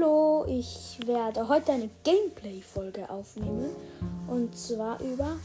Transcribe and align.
Hallo, 0.00 0.46
ich 0.48 0.98
werde 1.04 1.46
heute 1.46 1.72
eine 1.72 1.90
Gameplay-Folge 2.04 3.10
aufnehmen. 3.10 3.70
Und 4.28 4.56
zwar 4.56 4.98
über 5.00 5.36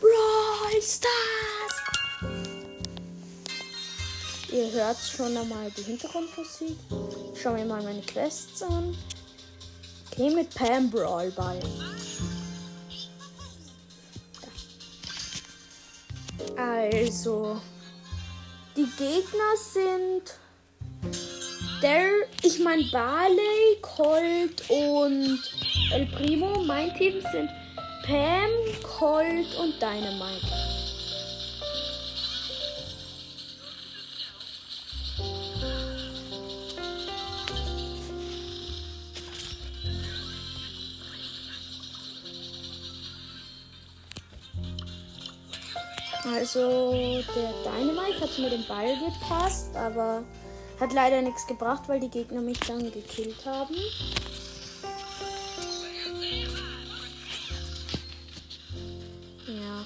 Brawl 0.00 0.82
Stars. 0.82 1.06
Ihr 4.50 4.72
hört 4.72 4.96
schon 4.96 5.36
einmal 5.36 5.70
die 5.76 5.82
Hintergrundmusik. 5.82 6.76
Schauen 7.40 7.56
wir 7.56 7.64
mal 7.64 7.82
meine 7.82 8.00
Quests 8.00 8.62
an. 8.62 8.96
Okay, 10.10 10.30
mit 10.30 10.52
Pam 10.54 10.90
Brawl 10.90 11.30
Ball. 11.30 11.60
Also, 16.56 17.60
die 18.76 18.88
Gegner 18.96 19.56
sind 19.56 20.34
der, 21.82 22.08
ich 22.42 22.58
meine 22.58 22.84
Barley, 22.92 23.78
Colt 23.80 24.62
und 24.68 25.40
El 25.92 26.06
Primo. 26.06 26.62
Mein 26.64 26.94
Team 26.96 27.20
sind 27.32 27.50
Pam, 28.04 28.50
Colt 28.82 29.54
und 29.58 29.74
Dynamite. 29.80 30.46
Also 46.32 46.92
der 46.92 47.52
Dynamite 47.64 48.20
hat 48.20 48.38
mir 48.38 48.50
den 48.50 48.66
Ball 48.66 48.96
gepasst, 48.98 49.74
aber 49.74 50.22
hat 50.80 50.92
leider 50.94 51.20
nichts 51.20 51.46
gebracht, 51.46 51.82
weil 51.88 52.00
die 52.00 52.08
Gegner 52.08 52.40
mich 52.40 52.58
dann 52.60 52.90
gekillt 52.90 53.44
haben. 53.44 53.74
Ja. 59.46 59.84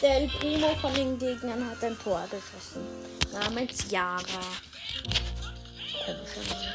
Der 0.00 0.20
El 0.20 0.28
Primo 0.28 0.74
von 0.80 0.94
den 0.94 1.18
Gegnern 1.18 1.68
hat 1.68 1.82
ein 1.82 1.98
Tor 1.98 2.24
geschossen. 2.30 2.86
Namens 3.32 3.90
Yara. 3.90 4.20
Komischer 6.04 6.42
Name. 6.50 6.72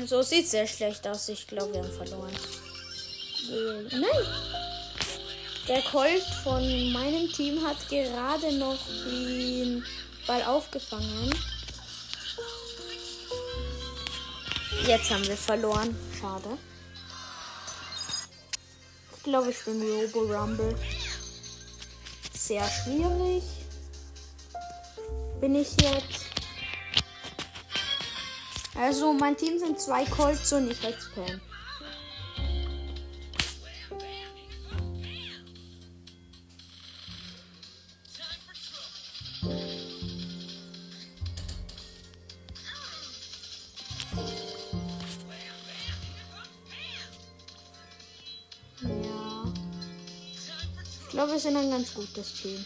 Also 0.00 0.22
sieht 0.22 0.48
sehr 0.48 0.66
schlecht 0.66 1.06
aus. 1.06 1.28
Ich 1.28 1.46
glaube, 1.46 1.72
wir 1.72 1.82
haben 1.82 1.92
verloren. 1.92 2.32
Äh, 3.48 3.96
nein! 3.96 4.26
Der 5.68 5.82
Colt 5.82 6.24
von 6.42 6.92
meinem 6.92 7.30
Team 7.32 7.64
hat 7.64 7.76
gerade 7.88 8.52
noch 8.58 8.78
den 9.06 9.84
Ball 10.26 10.42
aufgefangen. 10.42 11.32
Jetzt 14.84 15.10
haben 15.10 15.26
wir 15.28 15.36
verloren. 15.36 15.96
Schade. 16.20 16.58
Ich 19.16 19.22
glaube, 19.22 19.50
ich 19.52 19.64
bin 19.64 19.80
Robo 19.80 20.22
Rumble. 20.22 20.74
Sehr 22.32 22.68
schwierig. 22.68 23.44
Bin 25.40 25.54
ich 25.54 25.70
jetzt. 25.80 26.23
Also, 28.76 29.12
mein 29.12 29.36
Team 29.36 29.58
sind 29.58 29.78
zwei 29.78 30.04
Colts 30.04 30.52
und 30.52 30.70
ich 30.70 30.80
Pam. 30.80 31.40
Ja. 48.82 49.52
Ich 51.04 51.10
glaube, 51.10 51.32
wir 51.32 51.38
sind 51.38 51.56
ein 51.56 51.70
ganz 51.70 51.94
gutes 51.94 52.34
Team. 52.34 52.64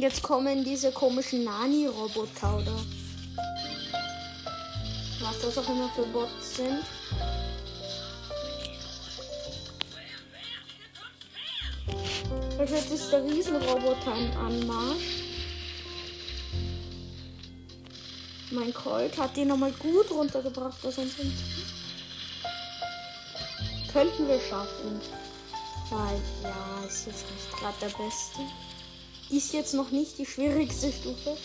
Jetzt 0.00 0.22
kommen 0.22 0.64
diese 0.64 0.92
komischen 0.92 1.44
Nani-Roboter, 1.44 2.56
oder? 2.56 2.74
Was 5.20 5.40
das 5.42 5.58
auch 5.58 5.68
immer 5.68 5.90
für 5.90 6.06
Bots 6.06 6.56
sind. 6.56 6.82
Also 12.58 12.74
jetzt 12.76 12.90
ist 12.90 13.12
der 13.12 13.24
Riesenroboter 13.24 14.16
im 14.16 14.38
Anmarsch. 14.38 15.22
Mein 18.52 18.72
Colt 18.72 19.18
hat 19.18 19.36
den 19.36 19.48
nochmal 19.48 19.72
gut 19.72 20.10
runtergebracht 20.10 20.82
unserem 20.82 21.14
Team. 21.14 21.32
Könnten 23.92 24.26
wir 24.26 24.40
schaffen. 24.40 24.98
Weil, 25.90 26.22
ja, 26.42 26.86
ist 26.86 27.06
jetzt 27.06 27.30
nicht 27.30 27.52
gerade 27.52 27.76
der 27.82 27.88
Beste. 27.88 28.40
Ist 29.30 29.52
jetzt 29.52 29.74
noch 29.74 29.90
nicht 29.90 30.18
die 30.18 30.26
schwierigste 30.26 30.92
Stufe. 30.92 31.36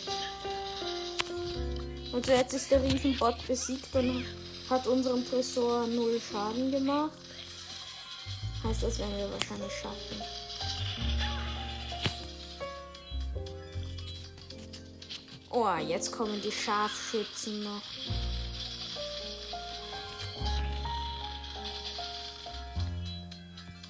Und 2.12 2.26
jetzt 2.28 2.54
ist 2.54 2.72
der 2.72 2.82
Riesenbot 2.84 3.46
besiegt 3.48 3.94
und 3.94 4.26
hat 4.70 4.88
unserem 4.88 5.24
Tresor 5.28 5.86
null 5.86 6.20
Schaden 6.20 6.72
gemacht. 6.72 7.12
Heißt, 8.64 8.84
das 8.84 8.98
werden 8.98 9.18
wir 9.18 9.32
wahrscheinlich 9.32 9.72
schaffen. 9.72 10.22
Oh, 15.52 15.76
jetzt 15.88 16.12
kommen 16.12 16.42
die 16.42 16.52
Scharfschützen 16.52 17.64
noch. 17.64 17.82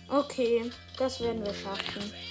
Okay, 0.09 0.69
das 0.97 1.21
werden 1.21 1.45
wir 1.45 1.53
schaffen. 1.53 2.24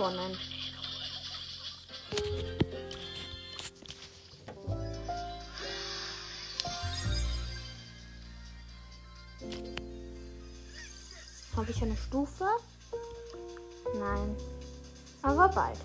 Gewonnen. 0.00 0.38
Habe 11.54 11.70
ich 11.70 11.82
eine 11.82 11.96
Stufe? 11.96 12.46
Nein. 13.98 14.36
Aber 15.20 15.48
bald. 15.48 15.78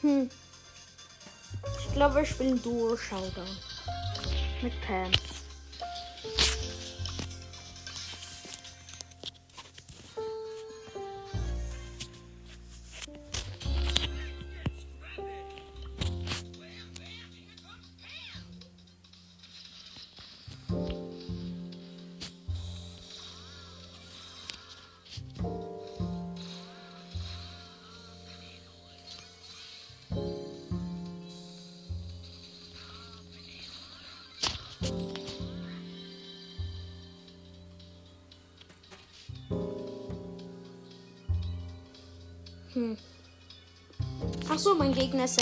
Hm. 0.00 0.30
Ich 1.78 1.92
glaube, 1.92 2.14
wir 2.14 2.24
spielen 2.24 2.62
Duo 2.62 2.96
Showdown. 2.96 3.46
Mit 4.62 4.72
Pam. 4.80 5.10
Ach 44.72 44.74
so, 44.74 44.78
mein 44.78 44.94
Gegner 44.94 45.24
ist 45.24 45.38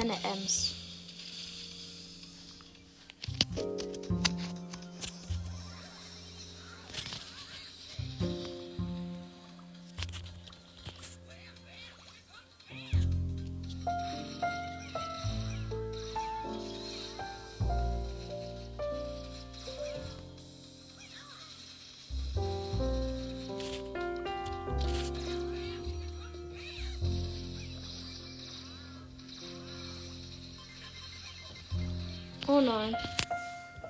Oh 32.60 32.62
nein. 32.62 32.94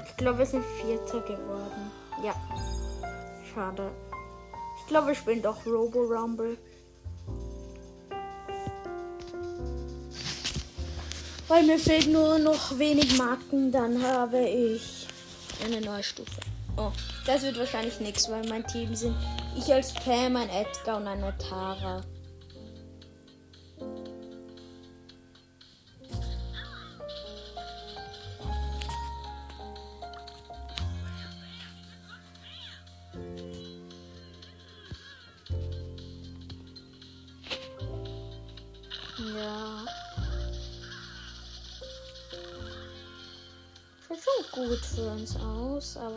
Ich 0.06 0.16
glaube, 0.16 0.38
wir 0.38 0.46
sind 0.46 0.64
Vierter 0.80 1.20
geworden. 1.22 1.90
Ja. 2.22 2.34
Schade. 3.52 3.90
Ich 4.78 4.86
glaube, 4.86 5.08
wir 5.08 5.14
spielen 5.16 5.42
doch 5.42 5.66
Robo 5.66 6.02
Rumble. 6.02 6.56
Weil 11.48 11.64
mir 11.64 11.80
fehlen 11.80 12.12
nur 12.12 12.38
noch 12.38 12.78
wenig 12.78 13.18
Marken, 13.18 13.72
dann 13.72 14.00
habe 14.04 14.38
ich 14.38 15.08
eine 15.64 15.80
neue 15.80 16.04
Stufe. 16.04 16.40
Oh, 16.76 16.92
das 17.26 17.42
wird 17.42 17.58
wahrscheinlich 17.58 17.98
nichts, 17.98 18.30
weil 18.30 18.48
mein 18.48 18.64
Team 18.68 18.94
sind 18.94 19.16
ich 19.58 19.72
als 19.72 19.92
Pam, 19.94 20.36
ein 20.36 20.48
Edgar 20.48 20.98
und 20.98 21.08
eine 21.08 21.36
Tara. 21.38 22.02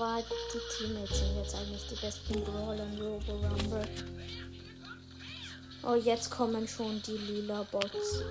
Aber 0.03 0.25
die 0.53 0.59
Teammates 0.77 1.19
sind 1.19 1.37
jetzt 1.37 1.55
eigentlich 1.55 1.87
die 1.87 1.95
besten 1.95 2.43
Brawler 2.43 2.83
in 2.83 3.01
Robo 3.01 3.33
Rumble. 3.33 3.87
Oh, 5.83 5.95
jetzt 5.95 6.29
kommen 6.29 6.67
schon 6.67 7.01
die 7.03 7.17
lila 7.17 7.63
Bots. 7.71 8.21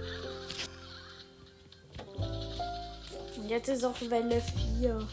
Und 3.36 3.48
jetzt 3.48 3.69
ist 3.69 3.84
auch 3.84 4.00
Welle 4.02 4.42
4. 4.80 5.08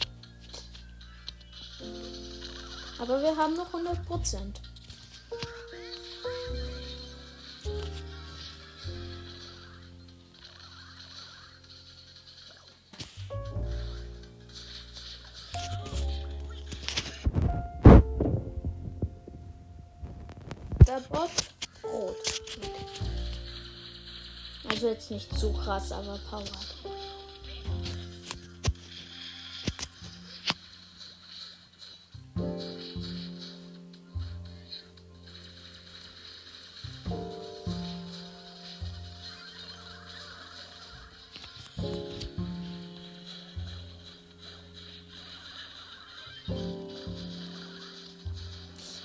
Aber 2.98 3.22
wir 3.22 3.36
haben 3.36 3.54
noch 3.54 3.72
100 3.72 4.06
Prozent. 4.06 4.60
Nicht 25.10 25.38
zu 25.38 25.52
krass, 25.52 25.92
aber 25.92 26.18
powered. 26.30 26.48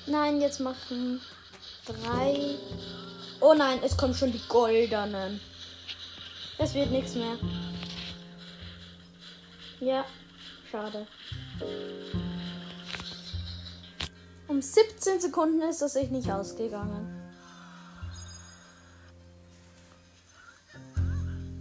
Nein, 0.07 0.39
jetzt 0.39 0.59
machen 0.59 1.19
drei. 1.85 2.55
Oh 3.41 3.53
nein, 3.53 3.79
es 3.83 3.97
kommen 3.97 4.13
schon 4.13 4.31
die 4.31 4.41
goldenen. 4.47 5.41
Das 6.65 6.73
wird 6.73 6.89
nichts 6.89 7.13
mehr. 7.13 7.37
Ja, 9.79 10.03
schade. 10.71 11.05
Um 14.47 14.59
17 14.59 15.19
Sekunden 15.19 15.61
ist 15.61 15.83
das 15.83 15.93
sich 15.93 16.09
nicht 16.09 16.31
ausgegangen. 16.31 17.21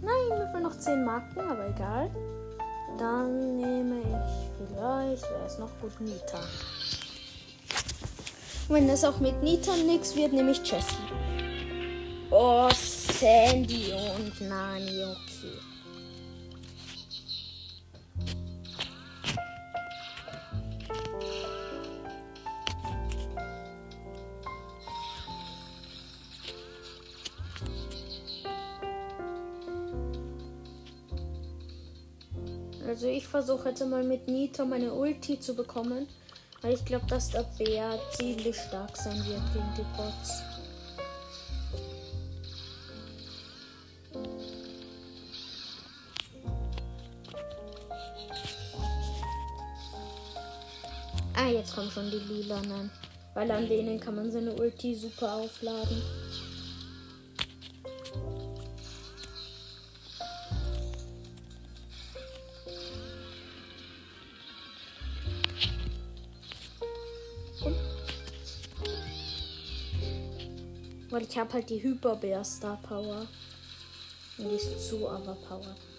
Nein, 0.01 0.39
mir 0.39 0.49
fehlen 0.49 0.63
noch 0.63 0.75
10 0.75 1.05
Marken, 1.05 1.39
aber 1.39 1.69
egal. 1.69 2.09
Dann 2.97 3.57
nehme 3.57 3.99
ich 3.99 4.49
vielleicht, 4.57 5.23
wer 5.29 5.45
ist 5.45 5.59
noch 5.59 5.69
gut, 5.81 6.01
Nita. 6.01 6.39
Wenn 8.69 8.89
es 8.89 9.03
auch 9.03 9.19
mit 9.19 9.43
Nita 9.43 9.75
nichts 9.75 10.15
wird, 10.15 10.33
nehme 10.33 10.49
ich 10.49 10.67
Jessie. 10.67 10.95
Oh, 12.31 12.67
Sandy 13.19 13.93
und 13.93 14.41
Nani, 14.41 15.03
okay. 15.03 15.57
Also 32.85 33.07
ich 33.07 33.27
versuche 33.27 33.69
jetzt 33.69 33.85
mal 33.85 34.03
mit 34.03 34.27
Nita 34.27 34.65
meine 34.65 34.93
Ulti 34.93 35.39
zu 35.39 35.55
bekommen. 35.55 36.07
Weil 36.61 36.73
ich 36.73 36.83
glaube, 36.83 37.05
dass 37.07 37.29
der 37.29 37.45
Bär 37.57 37.99
ziemlich 38.17 38.55
stark 38.55 38.97
sein 38.97 39.17
wird 39.25 39.53
gegen 39.53 39.73
die 39.77 39.97
Bots. 39.97 40.54
Kommen 51.75 51.91
schon 51.91 52.09
die 52.09 52.17
lilanen. 52.17 52.89
Weil 53.33 53.51
an 53.51 53.67
denen 53.67 53.99
kann 53.99 54.15
man 54.15 54.31
seine 54.31 54.53
Ulti 54.53 54.95
super 54.95 55.33
aufladen. 55.33 56.01
Weil 71.09 71.23
ich 71.23 71.37
habe 71.37 71.53
halt 71.53 71.69
die 71.69 71.83
Hyperbär 71.83 72.43
Star 72.45 72.79
Power. 72.81 73.27
Und 74.37 74.49
die 74.49 74.55
ist 74.55 74.87
zu 74.87 75.05
overpowered. 75.07 75.94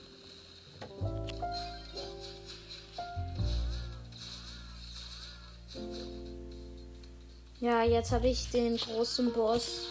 Ja, 7.60 7.82
jetzt 7.82 8.12
habe 8.12 8.28
ich 8.28 8.50
den 8.50 8.76
großen 8.76 9.32
Boss 9.32 9.86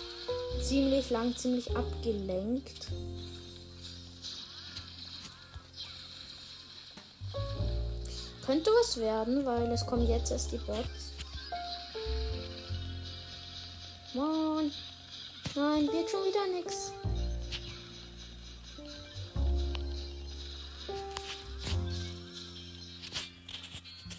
ziemlich 0.62 1.10
lang, 1.10 1.36
ziemlich 1.36 1.76
abgelenkt. 1.76 2.92
Könnte 8.46 8.70
was 8.80 8.98
werden, 8.98 9.44
weil 9.46 9.72
es 9.72 9.86
kommen 9.88 10.08
jetzt 10.08 10.32
erst 10.32 10.52
die 10.52 10.58
Bots. 10.58 11.12
Mann. 14.14 14.72
Nein, 15.56 15.88
wird 15.88 16.10
schon 16.10 16.24
wieder 16.26 16.48
nix. 16.56 16.92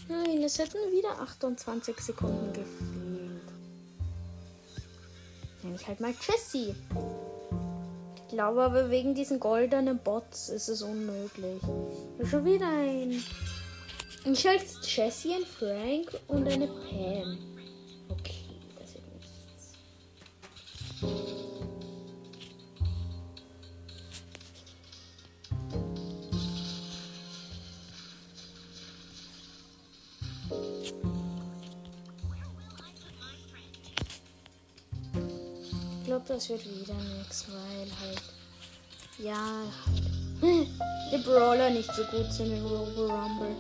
Nein, 0.09 0.43
es 0.43 0.59
hätten 0.59 0.93
wieder 0.93 1.21
28 1.21 2.01
Sekunden 2.01 2.53
gefehlt. 2.53 2.86
Ich 5.79 5.87
halt 5.87 6.01
mal 6.01 6.15
Jessie. 6.27 6.75
Ich 8.17 8.29
glaube 8.29 8.63
aber 8.63 8.89
wegen 8.91 9.15
diesen 9.15 9.39
goldenen 9.39 9.99
Bots 9.99 10.49
ist 10.49 10.69
es 10.69 10.81
unmöglich. 10.81 11.61
Schon 12.25 12.47
wieder 12.47 12.67
ein. 12.67 13.23
Ich 14.25 14.49
als 14.49 14.79
Jessie, 14.83 15.35
ein 15.35 15.45
Frank 15.45 16.19
und 16.29 16.49
eine 16.49 16.67
Pam. 16.67 17.37
Okay, 18.09 18.57
das 18.79 18.95
wird 18.95 19.05
nichts. 19.21 19.75
Glaube, 36.27 36.41
das 36.41 36.49
wird 36.49 36.65
wieder 36.65 36.95
nichts, 36.95 37.47
weil 37.49 37.89
halt. 38.01 38.23
Ja, 39.19 39.63
halt. 40.43 40.69
die 41.13 41.19
Brawler 41.19 41.71
nicht 41.71 41.91
so 41.95 42.05
gut 42.05 42.31
sind 42.33 42.53
in 42.53 42.63
Robo 42.63 43.07
Rumble. 43.07 43.57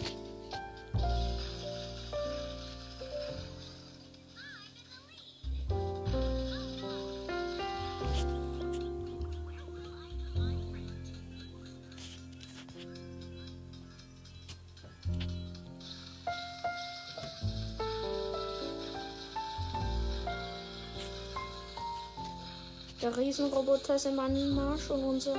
Der 23.06 23.16
Riesenroboter 23.16 23.94
ist 23.94 24.06
im 24.06 24.18
Anmarsch 24.18 24.90
und 24.90 25.04
unser 25.04 25.36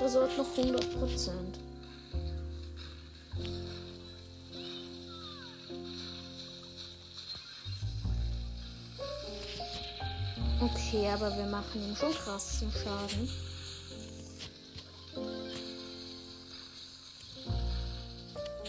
Resort 0.00 0.38
noch 0.38 0.46
100%. 0.56 1.32
Okay, 10.60 11.08
aber 11.12 11.36
wir 11.36 11.46
machen 11.46 11.82
ihm 11.82 11.96
schon 11.96 12.12
krassen 12.12 12.70
Schaden. 12.70 13.28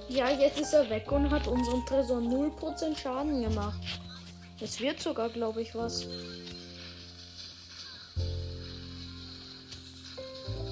Ja, 0.07 0.31
jetzt 0.31 0.59
ist 0.59 0.73
er 0.73 0.89
weg 0.89 1.11
und 1.11 1.29
hat 1.29 1.45
unserem 1.45 1.85
Tresor 1.85 2.17
0% 2.17 2.97
Schaden 2.97 3.43
gemacht. 3.43 3.79
Es 4.59 4.79
wird 4.79 4.99
sogar, 4.99 5.29
glaube 5.29 5.61
ich, 5.61 5.75
was. 5.75 6.07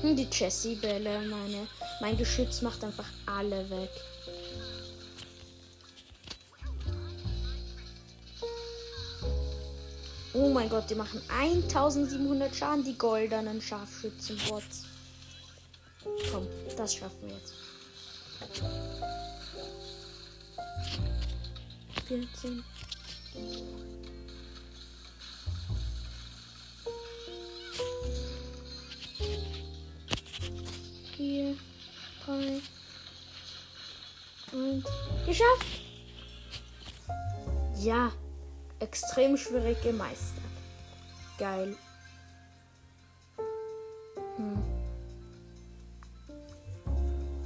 Hm, 0.08 0.16
die 0.16 0.28
Jessie-Bälle, 0.32 1.20
meine. 1.28 1.68
Mein 2.00 2.18
Geschütz 2.18 2.62
macht 2.62 2.82
einfach 2.84 3.08
alle 3.26 3.70
weg. 3.70 3.90
Oh 10.34 10.50
mein 10.50 10.70
Gott, 10.70 10.90
die 10.90 10.96
machen 10.96 11.22
1700 11.28 12.56
Schaden, 12.56 12.86
die 12.86 12.98
goldenen 12.98 13.62
Scharfschützenbots. 13.62 14.86
Komm, 16.32 16.48
das 16.78 16.96
schaffen 16.96 17.24
wir 17.24 17.36
jetzt. 17.36 17.54
14. 22.08 22.64
Vier, 31.38 31.56
drei, 32.26 32.62
eins. 34.54 34.86
Geschafft! 35.28 35.82
Ja, 37.80 38.12
extrem 38.80 39.38
schwierig 39.38 39.80
gemeistert. 39.84 40.44
Geil. 41.38 41.78
Hm. 44.38 44.64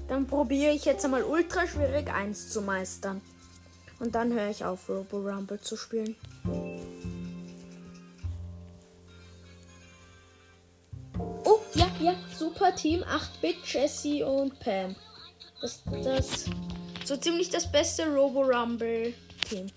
Dann 0.07 0.25
probiere 0.25 0.71
ich 0.71 0.85
jetzt 0.85 1.03
einmal 1.03 1.23
ultra 1.23 1.67
schwierig 1.67 2.09
1 2.09 2.49
zu 2.49 2.61
meistern. 2.61 3.19
Und 3.99 4.15
dann 4.15 4.31
höre 4.31 4.51
ich 4.51 4.63
auf, 4.63 4.87
Robo 4.87 5.17
Rumble 5.17 5.59
zu 5.59 5.75
spielen. 5.75 6.15
Super 12.61 12.75
Team. 12.75 13.03
8-Bit, 13.03 13.55
Jessie 13.65 14.23
und 14.23 14.59
Pam. 14.59 14.95
Das, 15.61 15.81
das 16.03 16.45
so 17.05 17.17
ziemlich 17.17 17.49
das 17.49 17.71
beste 17.71 18.05
Robo 18.05 18.41
Rumble 18.41 19.13
Team. 19.49 19.67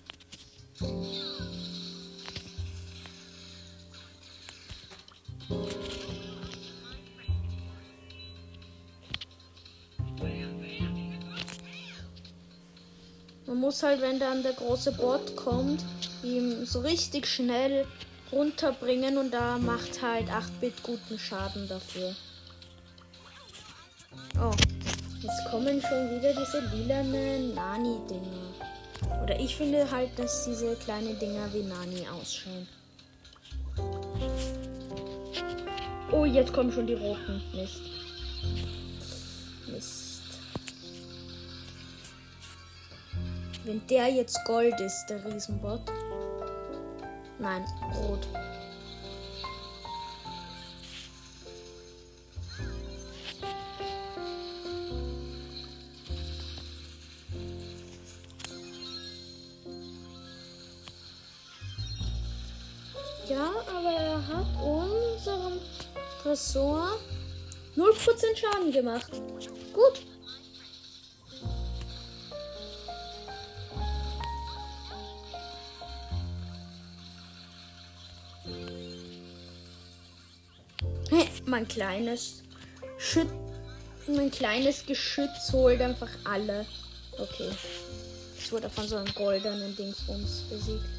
Man 13.47 13.57
muss 13.57 13.81
halt, 13.81 14.01
wenn 14.01 14.19
dann 14.19 14.43
der 14.43 14.53
große 14.53 14.91
Bot 14.91 15.35
kommt, 15.35 15.83
ihm 16.23 16.65
so 16.65 16.81
richtig 16.81 17.25
schnell 17.25 17.87
runterbringen 18.31 19.17
und 19.17 19.31
da 19.31 19.57
macht 19.57 20.03
halt 20.03 20.29
8-Bit 20.29 20.83
guten 20.83 21.17
Schaden 21.17 21.67
dafür. 21.67 22.15
Oh, 24.37 24.51
jetzt 25.21 25.45
kommen 25.49 25.81
schon 25.81 26.11
wieder 26.11 26.33
diese 26.33 26.59
lilanen 26.75 27.55
Nani-Dinger. 27.55 29.21
Oder 29.23 29.39
ich 29.39 29.55
finde 29.55 29.89
halt, 29.89 30.17
dass 30.17 30.45
diese 30.45 30.75
kleinen 30.75 31.17
Dinger 31.19 31.51
wie 31.53 31.63
Nani 31.63 32.05
ausschauen. 32.09 32.67
Oh, 36.11 36.25
jetzt 36.25 36.51
kommen 36.51 36.71
schon 36.71 36.85
die 36.85 36.95
roten. 36.95 37.41
Mist. 37.53 37.81
Mist. 39.67 40.21
Wenn 43.63 43.87
der 43.87 44.07
jetzt 44.09 44.43
Gold 44.45 44.79
ist, 44.81 45.05
der 45.07 45.25
Riesenbot. 45.25 45.81
Nein, 47.39 47.65
rot. 48.01 48.27
Ja, 63.29 63.51
aber 63.67 63.91
er 63.91 64.27
hat 64.27 64.45
unserem 64.61 65.59
Tresor 66.21 66.99
0% 67.75 68.35
Schaden 68.35 68.71
gemacht. 68.71 69.11
Gut. 69.73 70.01
mein 81.47 81.67
kleines 81.67 82.43
Schüt 82.97 83.27
mein 84.07 84.29
kleines 84.29 84.85
Geschütz 84.85 85.51
holt 85.51 85.81
einfach 85.81 86.09
alle. 86.25 86.65
Okay. 87.17 87.49
Es 88.37 88.51
wurde 88.51 88.69
von 88.69 88.87
so 88.87 88.97
einem 88.97 89.13
goldenen 89.15 89.75
Dingsbums 89.75 90.43
besiegt. 90.49 90.94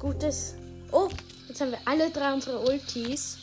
Das 0.00 0.08
Gute 0.08 0.26
ist. 0.28 0.54
Oh, 0.92 1.10
jetzt 1.46 1.60
haben 1.60 1.72
wir 1.72 1.78
alle 1.84 2.10
drei 2.10 2.32
unsere 2.32 2.58
Ultis. 2.58 3.36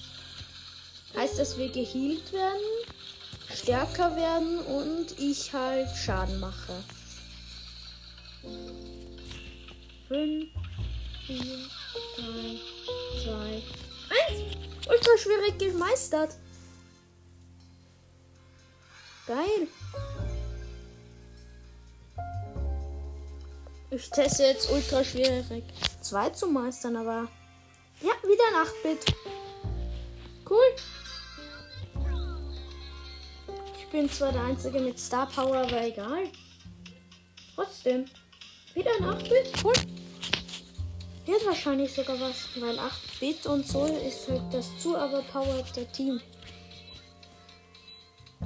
Heißt, 1.15 1.37
dass 1.37 1.55
wir 1.55 1.69
geheilt 1.69 2.33
werden, 2.33 2.85
stärker 3.53 4.15
werden 4.15 4.59
und 4.65 5.19
ich 5.19 5.53
halt 5.53 5.87
Schaden 5.95 6.39
mache. 6.39 6.83
5, 10.07 10.47
4, 11.27 11.37
3, 12.15 12.23
2, 13.23 13.61
1. 14.31 14.57
Ultra 14.89 15.17
schwierig 15.17 15.59
gemeistert. 15.59 16.35
Geil. 19.27 19.67
Ich 23.91 24.09
teste 24.09 24.43
jetzt 24.43 24.71
ultra 24.71 25.03
schwierig 25.03 25.63
2 26.07 26.29
zu 26.29 26.47
meistern, 26.47 26.95
aber 26.95 27.27
ja, 28.01 28.11
wieder 28.23 28.43
ein 28.49 28.65
8-Bit. 28.65 29.15
Cool. 30.49 30.75
Ich 33.77 33.87
bin 33.87 34.09
zwar 34.09 34.31
der 34.31 34.43
Einzige 34.43 34.79
mit 34.79 34.99
Star 34.99 35.27
Power, 35.27 35.57
aber 35.57 35.83
egal. 35.83 36.29
Trotzdem. 37.55 38.05
Wieder 38.73 38.91
ein 38.99 39.05
8-Bit. 39.05 39.63
Cool. 39.63 39.73
Wird 41.25 41.45
wahrscheinlich 41.45 41.93
sogar 41.93 42.19
was, 42.21 42.47
weil 42.57 42.79
8-Bit 42.79 43.45
und 43.47 43.67
so 43.67 43.85
ist 43.85 44.29
halt 44.29 44.53
das 44.53 44.77
zu 44.77 44.95
overpowerte 44.95 45.85
Team. 45.87 46.21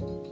nein, 0.00 0.31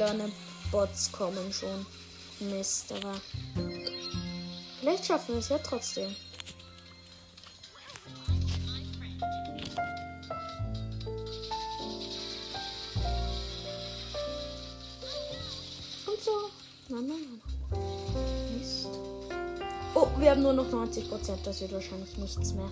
lilanen 0.00 0.32
Bots 0.70 1.12
kommen 1.12 1.52
schon. 1.52 1.84
Mist, 2.40 2.90
aber 2.92 3.20
vielleicht 4.80 5.04
schaffen 5.04 5.34
wir 5.34 5.40
es 5.40 5.50
ja 5.50 5.58
trotzdem. 5.58 6.16
Und 16.06 16.22
so. 16.22 16.30
Nein, 16.88 17.06
nein, 17.06 17.40
nein. 17.70 18.58
Mist. 18.58 18.86
Oh, 19.94 20.08
wir 20.16 20.30
haben 20.30 20.42
nur 20.42 20.54
noch 20.54 20.70
90 20.70 21.10
Prozent. 21.10 21.46
Das 21.46 21.60
wird 21.60 21.72
wahrscheinlich 21.72 22.16
nichts 22.16 22.54
mehr. 22.54 22.70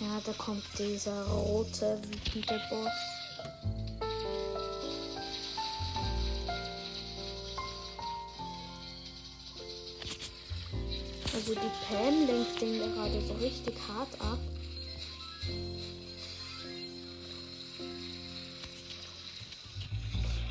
Ja, 0.00 0.20
da 0.26 0.32
kommt 0.32 0.64
dieser 0.78 1.26
rote, 1.26 1.98
wütende 2.04 2.60
Boss. 2.68 3.19
Lenkt 12.58 12.62
den 12.62 12.94
gerade 12.94 13.20
so 13.26 13.32
richtig 13.34 13.74
hart 13.88 14.20
ab. 14.20 14.38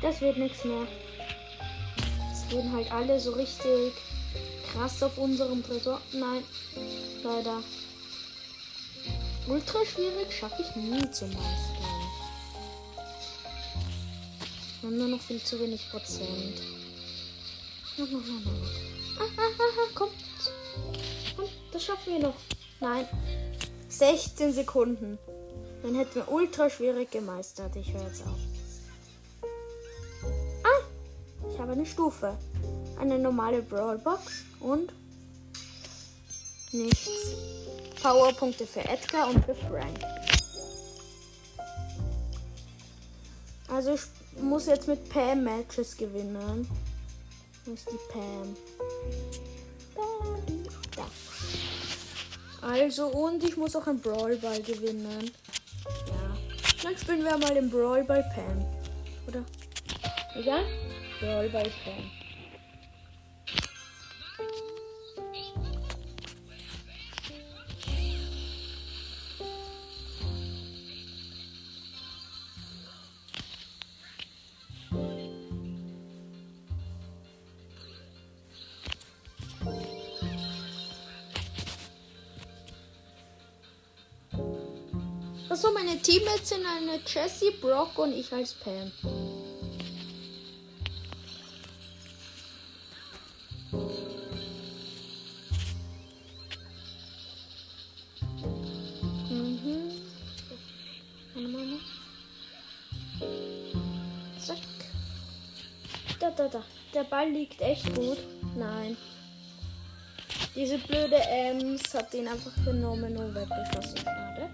Das 0.00 0.20
wird 0.20 0.38
nichts 0.38 0.64
mehr. 0.64 0.86
Es 2.32 2.48
gehen 2.48 2.72
halt 2.72 2.90
alle 2.90 3.20
so 3.20 3.32
richtig 3.32 3.92
krass 4.72 5.02
auf 5.02 5.18
unserem 5.18 5.62
Tresor. 5.62 6.00
Nein, 6.12 6.42
leider. 7.22 7.62
Ultra 9.46 9.84
schwierig 9.84 10.32
schaffe 10.32 10.62
ich 10.62 10.76
nie 10.76 11.10
zu 11.10 11.26
meistern. 11.26 12.00
Wir 14.80 14.88
haben 14.88 14.96
nur 14.96 15.08
noch 15.08 15.20
viel 15.20 15.42
zu 15.42 15.60
wenig 15.60 15.90
Prozent. 15.90 16.62
Noch, 17.98 18.08
noch, 18.08 18.26
noch. 18.26 18.52
Ah, 19.18 19.24
ah, 19.36 19.42
ah. 19.58 19.88
Komm, 19.94 20.08
schaffen 21.90 22.12
wir 22.12 22.28
noch. 22.28 22.34
Nein. 22.80 23.06
16 23.88 24.52
Sekunden. 24.52 25.18
Dann 25.82 25.94
hätten 25.94 26.14
wir 26.16 26.30
ultra 26.30 26.70
schwierig 26.70 27.10
gemeistert. 27.10 27.74
Ich 27.76 27.92
höre 27.92 28.04
jetzt 28.04 28.22
auf. 28.22 28.38
Ah! 30.62 31.48
Ich 31.50 31.58
habe 31.58 31.72
eine 31.72 31.86
Stufe. 31.86 32.36
Eine 32.98 33.18
normale 33.18 33.62
Brawlbox 33.62 34.44
und 34.60 34.92
nichts. 36.72 37.10
Powerpunkte 38.02 38.66
für 38.66 38.80
Edgar 38.80 39.28
und 39.28 39.44
für 39.44 39.54
Frank. 39.54 39.98
Also 43.68 43.94
ich 43.94 44.02
muss 44.42 44.66
jetzt 44.66 44.86
mit 44.88 45.08
Pam 45.08 45.44
Matches 45.44 45.96
gewinnen. 45.96 46.68
Wo 47.64 47.72
ist 47.72 47.88
die 47.90 47.98
Pam? 48.12 48.56
Da. 49.94 50.59
Also 52.62 53.06
und 53.06 53.42
ich 53.42 53.56
muss 53.56 53.74
auch 53.74 53.86
einen 53.86 54.00
Brawlball 54.00 54.60
gewinnen. 54.60 55.30
Ja. 56.06 56.36
Dann 56.82 56.96
spielen 56.96 57.24
wir 57.24 57.36
mal 57.38 57.54
den 57.54 57.70
Brawl 57.70 58.04
bei 58.04 58.22
Pam. 58.34 58.64
Oder? 59.26 59.44
Egal? 60.34 60.64
Brawl 61.20 61.48
bei 61.48 61.62
Pam. 61.62 62.19
Teammates 86.30 86.48
sind 86.48 86.64
eine 86.66 87.00
Jessie, 87.06 87.50
Brock 87.60 87.98
und 87.98 88.12
ich 88.12 88.32
als 88.32 88.54
Pam. 88.54 88.92
Mhm. 99.28 99.92
Mal 101.34 101.66
noch. 101.66 101.80
Zack. 104.38 104.58
Da, 106.18 106.30
da, 106.30 106.48
da. 106.48 106.62
Der 106.94 107.04
Ball 107.04 107.30
liegt 107.30 107.60
echt 107.60 107.94
gut. 107.94 108.18
Nein. 108.56 108.96
Diese 110.54 110.78
blöde 110.78 111.16
Ems 111.16 111.94
hat 111.94 112.12
ihn 112.14 112.28
einfach 112.28 112.52
genommen 112.64 113.16
und 113.16 113.34
weggeschossen. 113.34 113.96
Schade. 113.98 114.50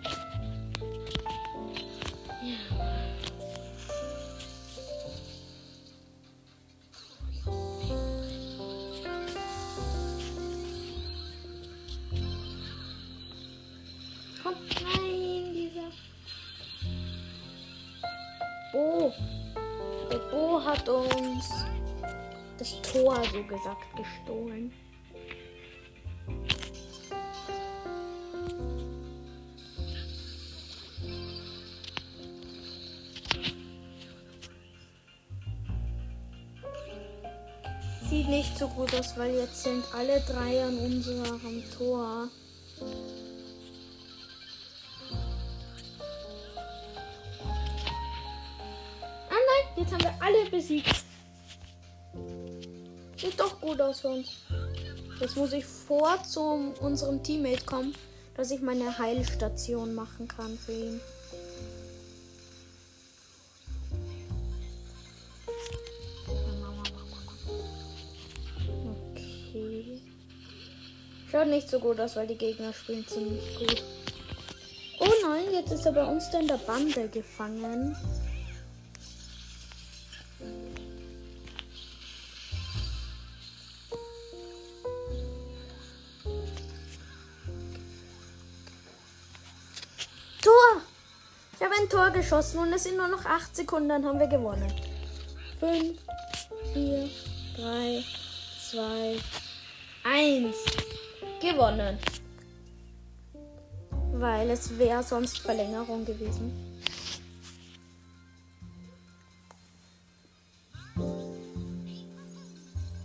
Gesagt 23.57 23.97
gestohlen. 23.97 24.71
Sieht 38.11 38.29
nicht 38.29 38.57
so 38.59 38.69
gut 38.69 38.95
aus, 38.95 39.17
weil 39.19 39.35
jetzt 39.35 39.63
sind 39.63 39.85
alle 39.95 40.21
drei 40.21 40.63
an 40.63 40.79
unserem 40.79 41.63
Tor. 41.77 42.29
Aus 53.87 54.01
für 54.01 54.09
uns. 54.09 54.29
Jetzt 55.21 55.37
muss 55.37 55.53
ich 55.53 55.65
vor 55.65 56.21
zu 56.25 56.41
unserem 56.81 57.23
Teammate 57.23 57.65
kommen, 57.65 57.95
dass 58.37 58.51
ich 58.51 58.61
meine 58.61 58.99
Heilstation 58.99 59.95
machen 59.95 60.27
kann 60.27 60.59
für 60.59 60.73
ihn. 60.73 61.01
Okay. 69.13 70.01
Schaut 71.31 71.47
nicht 71.47 71.71
so 71.71 71.79
gut 71.79 72.01
aus, 72.01 72.17
weil 72.17 72.27
die 72.27 72.37
Gegner 72.37 72.73
spielen 72.73 73.07
ziemlich 73.07 73.57
gut. 73.57 73.85
Oh 74.99 75.13
nein, 75.23 75.45
jetzt 75.53 75.71
ist 75.71 75.87
er 75.87 75.93
bei 75.93 76.05
uns 76.05 76.29
da 76.31 76.41
in 76.41 76.49
der 76.49 76.59
Bande 76.59 77.09
gefangen. 77.09 77.95
Geschossen 92.17 92.59
und 92.59 92.73
es 92.73 92.85
sind 92.85 92.97
nur 92.97 93.09
noch 93.09 93.25
8 93.25 93.55
Sekunden, 93.55 93.89
dann 93.89 94.05
haben 94.05 94.19
wir 94.19 94.27
gewonnen. 94.27 94.73
5, 95.61 95.99
4, 96.73 97.09
3, 97.57 98.05
2, 98.71 99.19
1. 100.05 100.57
Gewonnen. 101.41 101.99
Weil 104.13 104.51
es 104.51 104.79
wäre 104.79 105.03
sonst 105.03 105.39
Verlängerung 105.39 106.05
gewesen. 106.05 106.53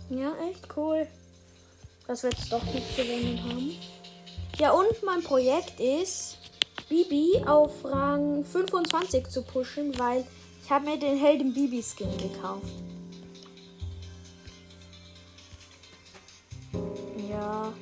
Ja, 0.08 0.32
echt 0.50 0.66
cool. 0.76 1.06
Dass 2.06 2.22
wir 2.22 2.30
jetzt 2.30 2.50
doch 2.52 2.64
nicht 2.64 2.96
gewonnen 2.96 3.38
haben. 3.44 3.76
Ja, 4.58 4.72
und 4.72 5.02
mein 5.04 5.22
Projekt 5.22 5.80
ist, 5.80 6.38
Bibi 6.92 7.42
auf 7.46 7.86
Rang 7.86 8.44
25 8.44 9.26
zu 9.26 9.40
pushen, 9.40 9.98
weil 9.98 10.26
ich 10.62 10.70
habe 10.70 10.90
mir 10.90 10.98
den 10.98 11.16
Helden 11.16 11.54
Bibi 11.54 11.82
Skin 11.82 12.10
gekauft. 12.18 12.66
Ja. 17.30 17.72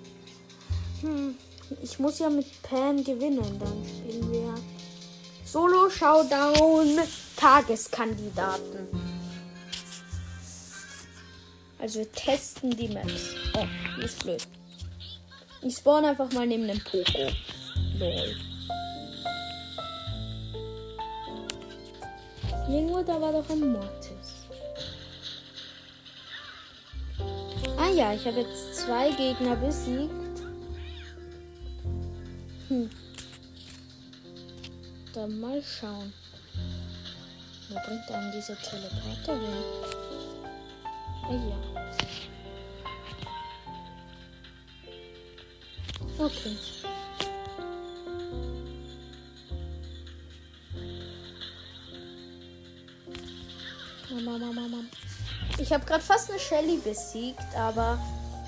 Hm. 1.01 1.37
Ich 1.83 1.99
muss 1.99 2.21
ja 2.21 2.31
mit 2.31 2.47
Pam 2.63 3.03
gewinnen. 3.03 3.59
Dann 3.59 3.85
spielen 3.85 4.31
wir 4.31 4.55
Solo 5.45 5.91
Showdown 5.91 6.97
Tageskandidaten. 7.37 8.87
Also 11.81 11.99
wir 11.99 12.13
testen 12.13 12.77
die 12.77 12.89
Maps. 12.91 13.35
Oh, 13.57 13.67
die 13.99 14.05
ist 14.05 14.23
blöd. 14.23 14.47
Ich 15.63 15.75
spawn 15.79 16.05
einfach 16.05 16.31
mal 16.31 16.47
neben 16.47 16.69
dem 16.69 16.79
Poco. 16.85 17.29
Lol. 17.99 18.50
Irgendwo 22.71 23.03
da 23.03 23.21
war 23.21 23.33
doch 23.33 23.51
ein 23.51 23.73
Mortis. 23.73 24.47
Ah 27.77 27.89
ja, 27.89 28.13
ich 28.15 28.25
habe 28.25 28.41
jetzt 28.43 28.77
zwei 28.77 29.11
Gegner 29.11 29.57
besiegt. 29.57 30.13
Hm. 32.69 32.89
Dann 35.13 35.41
mal 35.41 35.61
schauen. 35.61 36.13
Wo 37.71 37.75
bringt 37.75 38.09
einem 38.13 38.31
diese 38.31 38.57
Teleporterin? 38.57 39.65
Ah 41.25 41.33
ja. 41.33 41.59
Okay. 46.25 46.57
Ich 55.59 55.73
habe 55.73 55.85
gerade 55.85 56.03
fast 56.03 56.31
eine 56.31 56.39
Shelly 56.39 56.79
besiegt, 56.79 57.55
aber 57.57 57.99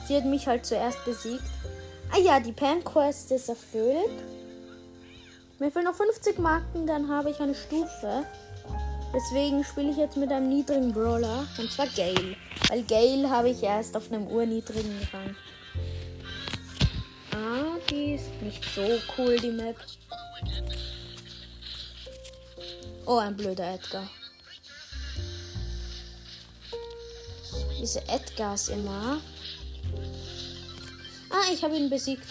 sie 0.07 0.17
hat 0.17 0.25
mich 0.25 0.47
halt 0.47 0.65
zuerst 0.65 1.05
besiegt. 1.05 1.45
Ah 2.13 2.19
ja, 2.19 2.41
die 2.41 2.53
Pan 2.53 2.83
Quest 2.85 3.33
ist 3.33 3.49
erfüllt. 3.49 4.11
Mir 5.59 5.71
fehlen 5.71 5.85
noch 5.85 5.95
50 5.95 6.39
Marken, 6.39 6.87
dann 6.87 7.09
habe 7.09 7.31
ich 7.31 7.41
eine 7.41 7.55
Stufe. 7.55 8.25
Deswegen 9.15 9.63
spiele 9.63 9.91
ich 9.91 9.97
jetzt 9.97 10.17
mit 10.17 10.33
einem 10.33 10.49
niedrigen 10.49 10.93
Brawler. 10.93 11.47
Und 11.59 11.71
zwar 11.71 11.87
Gale. 11.89 12.37
Weil 12.69 12.83
Gale 12.85 13.29
habe 13.29 13.51
ich 13.51 13.63
erst 13.63 13.97
auf 13.97 14.11
einem 14.11 14.27
urniedrigen 14.27 14.99
Rang. 15.13 15.37
Ah, 17.33 17.79
die 17.91 18.15
ist 18.15 18.31
nicht 18.41 18.65
so 18.75 18.83
cool, 19.17 19.39
die 19.39 19.51
Map. 19.51 19.77
Oh, 23.05 23.19
ein 23.19 23.37
blöder 23.37 23.75
Edgar. 23.75 24.09
Diese 27.83 28.01
Edgars 28.09 28.69
immer. 28.69 29.21
Ah, 31.29 31.53
ich 31.53 31.65
habe 31.65 31.77
ihn 31.77 31.91
besiegt. 31.91 32.29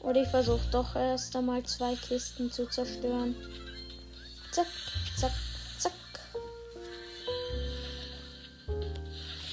Oder 0.00 0.22
ich 0.22 0.28
versuche 0.28 0.68
doch 0.70 0.94
erst 0.94 1.34
einmal 1.34 1.62
zwei 1.62 1.94
Kisten 1.96 2.52
zu 2.52 2.66
zerstören. 2.66 3.34
Zack, 4.52 4.66
zack, 5.16 5.32
zack. 5.78 5.92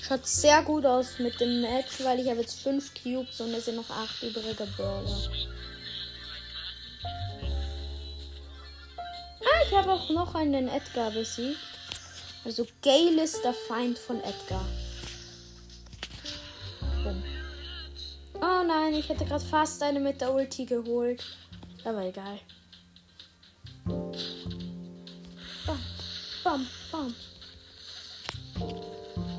Schaut 0.02 0.28
sehr 0.28 0.62
gut 0.64 0.86
aus 0.86 1.20
mit 1.20 1.40
dem 1.40 1.62
Match, 1.62 2.04
weil 2.04 2.20
ich 2.20 2.30
habe 2.30 2.42
jetzt 2.42 2.60
fünf 2.60 2.92
Cubes 3.02 3.40
und 3.40 3.54
es 3.54 3.64
sind 3.64 3.78
noch 3.78 3.90
acht 3.90 4.22
übrige 4.22 4.68
Brawler. 4.76 5.47
Ich 9.68 9.76
habe 9.76 9.92
auch 9.92 10.10
noch 10.10 10.34
einen 10.34 10.70
Edgar 10.70 11.12
besiegt. 11.12 11.60
Also 12.46 12.66
Gale 12.82 13.24
ist 13.24 13.44
der 13.44 13.54
Feind 13.54 14.00
von 14.00 14.22
Edgar. 14.22 14.66
Oh 18.36 18.64
nein, 18.66 18.94
ich 18.94 19.10
hätte 19.10 19.26
gerade 19.26 19.44
fast 19.44 19.84
eine 19.84 20.00
mit 20.00 20.22
der 20.22 20.34
Ulti 20.34 20.66
geholt. 20.66 21.22
Aber 21.84 22.04
egal. 22.06 22.40
Bam, 25.66 25.86
bam, 26.44 26.68
bam. 26.92 27.16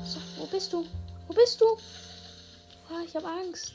So, 0.05 0.19
wo 0.37 0.45
bist 0.45 0.71
du? 0.71 0.85
Wo 1.27 1.33
bist 1.33 1.59
du? 1.59 1.65
Oh, 1.65 3.03
ich 3.05 3.15
habe 3.15 3.27
Angst. 3.27 3.73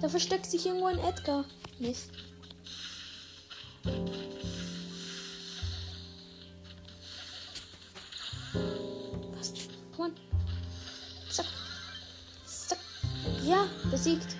Da 0.00 0.08
versteckt 0.08 0.46
sich 0.46 0.66
irgendwo 0.66 0.86
ein 0.86 0.98
Edgar. 0.98 1.44
Mist. 1.78 2.10
Ja, 13.46 13.66
besiegt. 13.90 14.36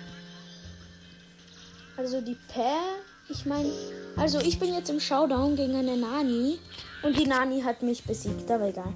Also 1.95 2.21
die 2.21 2.37
Pair, 2.47 2.81
ich 3.29 3.45
meine, 3.45 3.71
also 4.17 4.39
ich 4.39 4.59
bin 4.59 4.73
jetzt 4.73 4.89
im 4.89 4.99
Showdown 4.99 5.55
gegen 5.55 5.75
eine 5.75 5.95
Nani 5.95 6.59
und 7.03 7.17
die 7.17 7.27
Nani 7.27 7.61
hat 7.61 7.83
mich 7.83 8.03
besiegt, 8.03 8.49
aber 8.49 8.69
egal. 8.69 8.93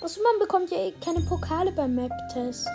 Also 0.00 0.20
man 0.22 0.40
bekommt 0.40 0.70
ja 0.72 0.78
eh 0.78 0.92
keine 1.00 1.20
Pokale 1.20 1.70
beim 1.70 1.94
Map-Test. 1.94 2.66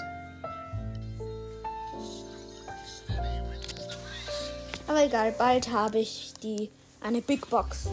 Aber 4.87 5.03
egal, 5.03 5.33
bald 5.37 5.69
habe 5.69 5.99
ich 5.99 6.33
die 6.41 6.69
eine 7.01 7.21
Big 7.21 7.49
Box. 7.49 7.89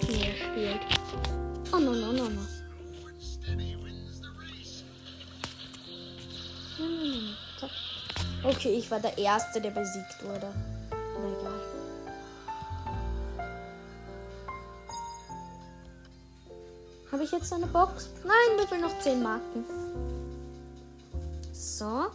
Die 0.00 0.22
er 0.22 0.34
spielt. 0.34 1.03
Okay, 8.44 8.74
ich 8.74 8.90
war 8.90 9.00
der 9.00 9.16
Erste, 9.16 9.58
der 9.58 9.70
besiegt 9.70 10.22
wurde. 10.22 10.52
Aber 10.90 11.28
egal. 11.40 11.60
Habe 17.10 17.24
ich 17.24 17.32
jetzt 17.32 17.52
eine 17.52 17.66
Box? 17.66 18.10
Nein, 18.22 18.56
mir 18.56 18.68
fehlen 18.68 18.82
noch 18.82 18.98
10 18.98 19.22
Marken. 19.22 19.64
So. 21.52 22.06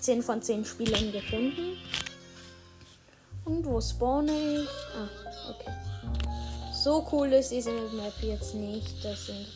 10 0.00 0.22
von 0.22 0.40
10 0.40 0.64
Spielern 0.64 1.10
gefunden. 1.10 1.76
Und 3.44 3.64
wo 3.66 3.80
spawne 3.80 4.32
ich? 4.32 4.68
Ah, 4.96 5.08
okay. 5.50 5.72
So 6.72 7.06
cool 7.10 7.32
ist 7.32 7.50
diese 7.50 7.72
Map 7.72 8.14
jetzt 8.22 8.54
nicht. 8.54 9.04
Das 9.04 9.26
sind 9.26 9.46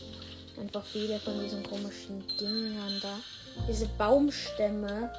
einfach 0.58 0.84
viele 0.84 1.18
von 1.20 1.40
diesen 1.40 1.62
komischen 1.62 2.24
Dingern 2.40 2.98
da. 3.00 3.14
Diese 3.68 3.86
Baumstämme. 3.86 5.10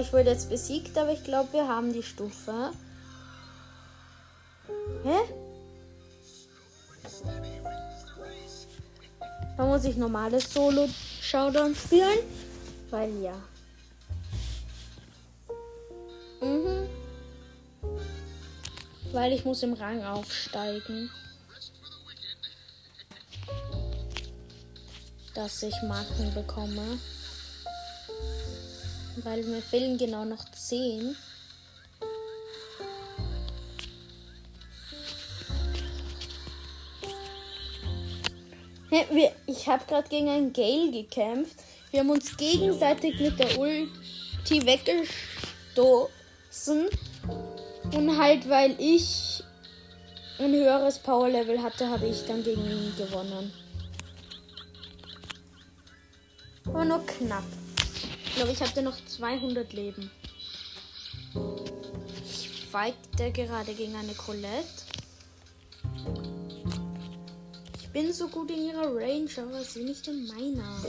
Ich 0.00 0.12
wurde 0.12 0.30
jetzt 0.30 0.50
besiegt, 0.50 0.96
aber 0.98 1.12
ich 1.12 1.24
glaube, 1.24 1.52
wir 1.52 1.68
haben 1.68 1.92
die 1.92 2.02
Stufe. 2.02 2.72
Hä? 5.04 5.18
Da 9.56 9.64
muss 9.64 9.84
ich 9.84 9.96
normales 9.96 10.52
Solo-Showdown 10.52 11.74
spielen. 11.74 12.18
Weil 12.90 13.10
ja. 13.22 13.34
Mhm. 16.40 16.88
Weil 19.12 19.32
ich 19.32 19.44
muss 19.44 19.62
im 19.62 19.72
Rang 19.72 20.04
aufsteigen. 20.04 21.10
Dass 25.34 25.62
ich 25.62 25.74
Marken 25.82 26.34
bekomme. 26.34 26.98
Weil 29.16 29.42
mir 29.44 29.62
fehlen 29.62 29.98
genau 29.98 30.24
noch 30.24 30.44
10. 30.52 31.16
Hä, 38.90 39.04
wir- 39.10 39.32
Ich 39.46 39.66
habe 39.68 39.84
gerade 39.86 40.08
gegen 40.08 40.28
einen 40.28 40.52
Gale 40.52 40.90
gekämpft. 40.92 41.56
Wir 41.90 42.00
haben 42.00 42.10
uns 42.10 42.36
gegenseitig 42.36 43.18
mit 43.20 43.38
der 43.38 43.58
Ulti 43.58 44.64
weggestoßen. 44.64 46.88
Und 47.92 48.18
halt, 48.18 48.48
weil 48.48 48.74
ich 48.78 49.42
ein 50.38 50.52
höheres 50.52 50.98
Power-Level 50.98 51.62
hatte, 51.62 51.88
habe 51.88 52.06
ich 52.06 52.24
dann 52.26 52.42
gegen 52.44 52.64
ihn 52.64 52.92
gewonnen. 52.96 53.52
Aber 56.66 56.84
nur 56.84 57.04
knapp. 57.06 57.44
Ich 58.36 58.42
glaube, 58.42 58.52
ich 58.52 58.60
hatte 58.60 58.82
noch 58.82 58.98
200 59.06 59.72
Leben. 59.72 60.10
Ich 62.22 62.50
feigte 62.70 63.32
gerade 63.32 63.72
gegen 63.72 63.94
eine 63.96 64.12
Colette. 64.12 64.84
Ich 67.80 67.88
bin 67.88 68.12
so 68.12 68.28
gut 68.28 68.50
in 68.50 68.66
ihrer 68.66 68.94
Range, 68.94 69.30
aber 69.38 69.64
sie 69.64 69.84
nicht 69.84 70.06
in 70.08 70.26
meiner. 70.26 70.84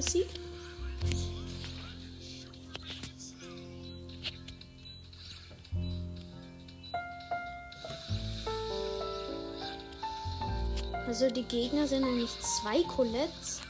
Besiegt. 0.00 0.40
Also 11.06 11.28
die 11.28 11.42
Gegner 11.42 11.86
sind 11.86 12.02
nämlich 12.02 12.30
zwei 12.40 12.82
Colettes. 12.84 13.60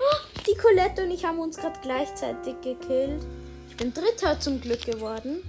Oh, 0.00 0.40
die 0.46 0.56
Colette 0.56 1.04
und 1.04 1.12
ich 1.12 1.24
haben 1.24 1.38
uns 1.38 1.56
gerade 1.56 1.78
gleichzeitig 1.80 2.56
gekillt. 2.60 3.24
Ich 3.70 3.76
bin 3.76 3.94
Dritter 3.94 4.38
zum 4.40 4.60
Glück 4.60 4.84
geworden. 4.84 5.42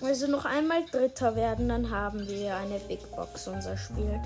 Also 0.00 0.26
noch 0.26 0.46
einmal 0.46 0.84
Dritter 0.86 1.36
werden, 1.36 1.68
dann 1.68 1.90
haben 1.90 2.26
wir 2.28 2.56
eine 2.56 2.78
Big 2.88 3.00
Box 3.14 3.46
unser 3.46 3.76
Spiel. 3.76 4.20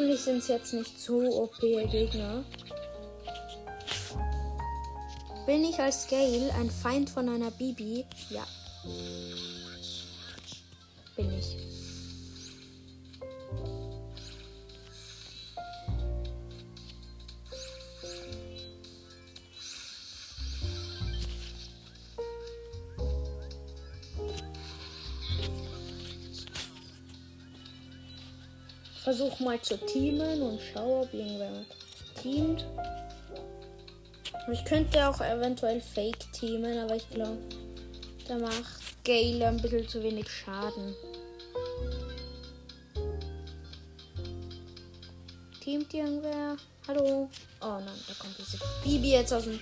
Hoffentlich 0.00 0.22
sind 0.22 0.38
es 0.38 0.48
jetzt 0.48 0.72
nicht 0.72 0.98
zu 0.98 1.28
OP 1.28 1.60
Gegner. 1.60 2.42
Bin 5.44 5.62
ich 5.62 5.78
als 5.78 6.08
Gale 6.08 6.50
ein 6.58 6.70
Feind 6.70 7.10
von 7.10 7.28
einer 7.28 7.50
Bibi? 7.50 8.06
Ja. 8.30 8.46
Bin 11.16 11.30
ich. 11.38 11.59
Versuch 29.10 29.40
mal 29.40 29.60
zu 29.60 29.76
teamen 29.76 30.40
und 30.40 30.60
schau, 30.72 31.02
ob 31.02 31.12
irgendwer 31.12 31.64
teamt. 32.22 32.64
Ich 34.52 34.64
könnte 34.64 35.08
auch 35.08 35.20
eventuell 35.20 35.80
Fake 35.80 36.32
teamen, 36.32 36.78
aber 36.78 36.94
ich 36.94 37.10
glaube, 37.10 37.38
da 38.28 38.38
macht 38.38 38.64
Gale 39.04 39.48
ein 39.48 39.60
bisschen 39.60 39.88
zu 39.88 40.00
wenig 40.00 40.30
Schaden. 40.30 40.94
Teamt 45.60 45.92
irgendwer? 45.92 46.56
Hallo? 46.86 47.28
Oh 47.60 47.80
nein, 47.84 48.00
da 48.06 48.14
kommt 48.16 48.38
diese 48.38 48.58
Bibi 48.84 49.10
jetzt 49.10 49.32
aus 49.32 49.42
dem 49.42 49.58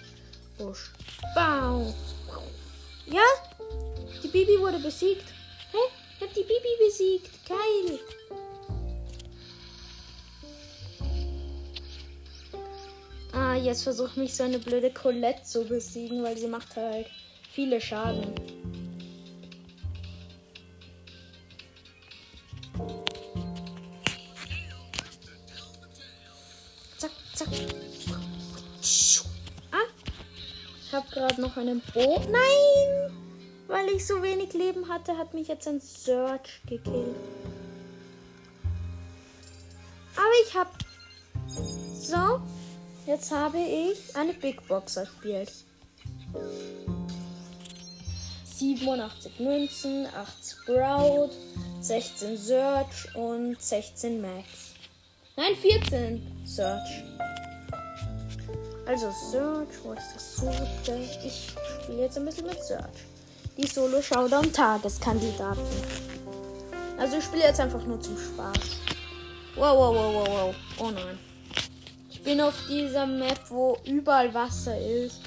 Busch. 0.59 0.91
Bau! 1.35 1.95
Ja? 3.07 3.25
Die 4.23 4.29
Bibi 4.29 4.61
wurde 4.61 4.79
besiegt. 4.79 5.25
Hä? 5.73 5.79
Ich 6.17 6.23
hab 6.23 6.35
die 6.35 6.43
Bibi 6.43 6.87
besiegt. 6.87 7.31
Geil. 7.49 7.99
Ah, 13.33 13.55
jetzt 13.55 13.83
versucht 13.83 14.17
mich 14.17 14.35
so 14.35 14.45
eine 14.45 14.59
blöde 14.59 14.91
Colette 14.91 15.43
zu 15.43 15.65
besiegen, 15.65 16.23
weil 16.23 16.37
sie 16.37 16.49
macht 16.49 16.77
halt 16.77 17.07
viele 17.53 17.81
Schaden. 17.81 18.35
Zack, 26.97 27.11
zack. 27.35 27.49
Ah, 29.73 29.77
ich 30.87 30.93
habe 30.93 31.07
gerade 31.11 31.41
noch 31.41 31.57
einen 31.57 31.83
Bo. 31.93 32.21
Nein! 32.31 33.13
Weil 33.67 33.89
ich 33.89 34.07
so 34.07 34.23
wenig 34.23 34.55
Leben 34.55 34.89
hatte, 34.89 35.19
hat 35.19 35.35
mich 35.35 35.49
jetzt 35.49 35.69
ein 35.69 35.81
Search 35.81 36.63
gekillt. 36.67 37.15
Aber 40.17 40.35
ich 40.47 40.55
habe 40.55 40.71
so 41.95 42.41
Jetzt 43.09 43.33
habe 43.33 43.57
ich 43.57 44.15
eine 44.15 44.35
Big 44.35 44.69
Box 44.69 44.99
erspielt. 44.99 45.51
87 48.45 49.41
Münzen, 49.41 50.07
8 50.15 50.37
Sprout, 50.45 51.31
16 51.81 52.37
Search 52.37 53.15
und 53.15 53.59
16 53.63 54.21
Max. 54.21 54.75
Nein, 55.39 55.57
14 55.57 56.45
Search. 56.45 57.03
Also 58.85 59.11
Search, 59.31 59.71
wo 59.83 59.95
ist 59.95 60.15
das 60.15 60.37
Suche? 60.37 60.69
Ich 61.25 61.55
spiele 61.83 62.03
jetzt 62.03 62.19
ein 62.19 62.27
bisschen 62.27 62.47
mit 62.47 62.63
Search. 62.63 63.07
Die 63.57 63.67
Solo 63.67 64.03
Showdown 64.03 64.53
Tageskandidaten. 64.53 65.65
Also 66.99 67.17
ich 67.17 67.25
spiele 67.25 67.45
jetzt 67.45 67.61
einfach 67.61 67.83
nur 67.87 67.99
zum 68.03 68.19
Spaß. 68.19 68.59
Wow, 69.57 69.79
wow, 69.79 69.95
wow, 69.95 70.15
wow, 70.15 70.29
wow. 70.29 70.55
Oh 70.81 70.91
nein 70.91 71.28
bin 72.29 72.43
auf 72.43 72.67
dieser 72.69 73.07
Map, 73.07 73.41
wo 73.49 73.79
überall 73.87 74.35
Wasser 74.35 74.79
ist. 74.79 75.21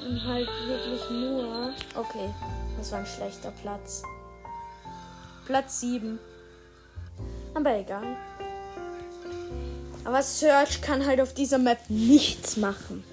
Und 0.00 0.24
halt 0.24 0.48
wirklich 0.66 1.10
nur. 1.10 1.74
Okay, 1.94 2.32
das 2.78 2.90
war 2.90 3.00
ein 3.00 3.06
schlechter 3.06 3.50
Platz. 3.60 4.02
Platz 5.44 5.80
7. 5.80 6.18
Aber 7.52 7.76
egal. 7.76 8.16
Aber 10.06 10.22
Search 10.22 10.80
kann 10.80 11.04
halt 11.04 11.20
auf 11.20 11.34
dieser 11.34 11.58
Map 11.58 11.80
nichts 11.90 12.56
machen. 12.56 13.04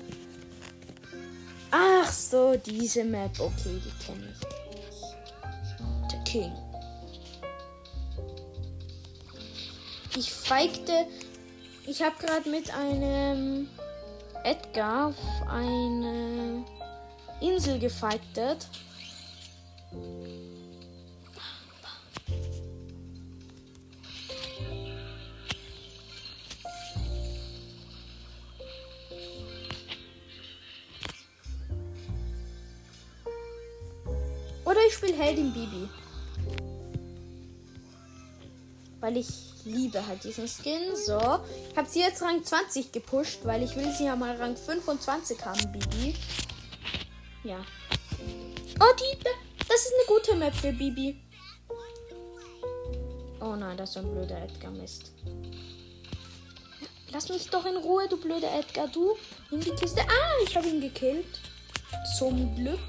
Ach 1.72 2.10
so, 2.10 2.56
diese 2.56 3.04
Map. 3.04 3.38
Okay, 3.38 3.82
die 3.84 4.06
kenne 4.06 4.34
ich. 4.34 6.10
Der 6.10 6.20
King. 6.24 6.54
Ich 10.16 10.32
feigte 10.32 11.06
ich 11.90 12.04
habe 12.04 12.16
gerade 12.24 12.48
mit 12.48 12.72
einem 12.72 13.68
Edgar 14.44 15.08
auf 15.08 15.16
eine 15.50 16.64
Insel 17.42 17.80
gefightet. 17.80 18.68
Oder 34.64 34.78
ich 34.88 34.94
spiele 34.94 35.18
Heldin 35.18 35.52
Bibi. 35.52 35.90
Weil 39.00 39.18
ich 39.18 39.39
liebe 39.90 40.06
halt 40.06 40.24
diesen 40.24 40.48
Skin. 40.48 40.96
So. 40.96 41.20
Ich 41.72 41.78
habe 41.78 41.90
sie 41.90 42.00
jetzt 42.00 42.22
Rang 42.22 42.44
20 42.44 42.92
gepusht, 42.92 43.40
weil 43.44 43.64
ich 43.64 43.76
will 43.76 43.92
sie 43.92 44.06
ja 44.06 44.16
mal 44.16 44.36
Rang 44.36 44.56
25 44.56 45.44
haben, 45.46 45.72
Bibi. 45.72 46.16
Ja. 47.44 47.60
Oh, 48.80 48.96
die. 49.00 49.24
Das 49.68 49.82
ist 49.82 49.94
eine 49.94 50.18
gute 50.18 50.36
Map 50.36 50.56
für 50.56 50.72
Bibi. 50.72 51.20
Oh 53.42 53.56
nein, 53.56 53.78
das 53.78 53.92
ist 53.92 53.98
ein 53.98 54.12
blöder 54.12 54.42
Edgar 54.44 54.72
Mist. 54.72 55.12
Lass 57.12 57.30
mich 57.30 57.50
doch 57.50 57.66
in 57.66 57.78
Ruhe, 57.78 58.08
du 58.08 58.18
blöder 58.18 58.54
Edgar. 58.60 58.88
Du, 58.88 59.16
nimm 59.50 59.62
die 59.62 59.72
Kiste. 59.72 60.02
Ah, 60.02 60.44
ich 60.44 60.56
habe 60.56 60.68
ihn 60.68 60.82
gekillt. 60.82 61.40
Zum 62.18 62.56
Glück. 62.56 62.80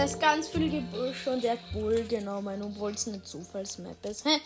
Da 0.00 0.06
ist 0.06 0.18
ganz 0.18 0.48
viel 0.48 0.70
Gebüsch 0.70 1.26
und 1.26 1.44
er 1.44 1.52
hat 1.52 1.72
Bull 1.74 2.02
genommen, 2.04 2.62
obwohl 2.62 2.92
es 2.92 3.06
eine 3.06 3.22
Zufallsmap 3.22 4.02
ist. 4.06 4.24
Hä? 4.24 4.40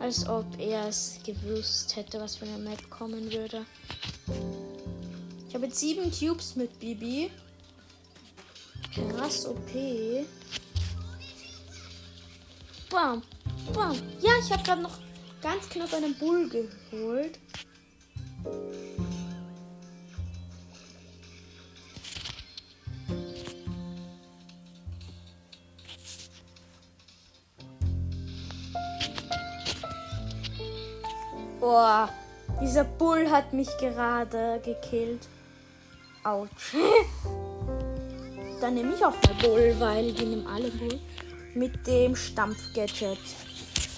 Als 0.00 0.28
ob 0.28 0.46
er 0.58 0.88
es 0.88 1.20
gewusst 1.24 1.94
hätte, 1.94 2.20
was 2.20 2.34
für 2.34 2.46
eine 2.46 2.58
Map 2.58 2.90
kommen 2.90 3.30
würde. 3.30 3.64
Ich 5.48 5.54
habe 5.54 5.66
jetzt 5.66 5.78
sieben 5.78 6.10
Cubes 6.10 6.56
mit 6.56 6.76
Bibi. 6.80 7.30
Krass 8.92 9.46
OP. 9.46 9.70
Bam, 12.90 13.22
bam. 13.72 13.96
Ja, 14.20 14.32
ich 14.44 14.50
habe 14.50 14.64
gerade 14.64 14.82
noch 14.82 14.98
ganz 15.40 15.68
knapp 15.68 15.94
einen 15.94 16.18
Bull 16.18 16.48
geholt. 16.48 17.38
Oh, 31.72 32.08
dieser 32.60 32.82
Bull 32.82 33.30
hat 33.30 33.52
mich 33.52 33.68
gerade 33.78 34.60
gekillt. 34.64 35.28
Autsch. 36.24 36.74
Dann 38.60 38.74
nehme 38.74 38.92
ich 38.92 39.04
auch 39.04 39.12
mal 39.12 39.34
Bull, 39.40 39.76
weil 39.78 40.12
die 40.12 40.24
nehmen 40.24 40.48
alle 40.48 40.68
Bull. 40.72 40.98
Mit 41.54 41.86
dem 41.86 42.16
Stampfgadget. 42.16 43.20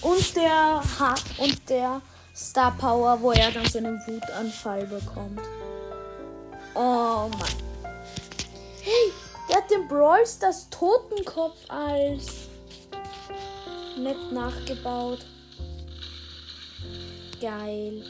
Und 0.03 0.35
der 0.35 0.83
ha 0.99 1.15
und 1.39 1.67
der 1.67 1.99
Star 2.35 2.77
Power, 2.77 3.19
wo 3.19 3.31
er 3.31 3.49
dann 3.51 3.65
so 3.65 3.79
einen 3.79 3.99
Wutanfall 4.05 4.85
bekommt. 4.85 5.41
Oh 6.75 7.27
Mann. 7.27 7.57
Hey, 8.81 9.11
der 9.49 9.57
hat 9.57 9.71
den 9.71 9.87
Brawl 9.87 10.27
Stars 10.27 10.69
Totenkopf 10.69 11.57
als 11.69 12.49
nett 13.97 14.31
nachgebaut. 14.31 15.25
Geil. 17.43 18.01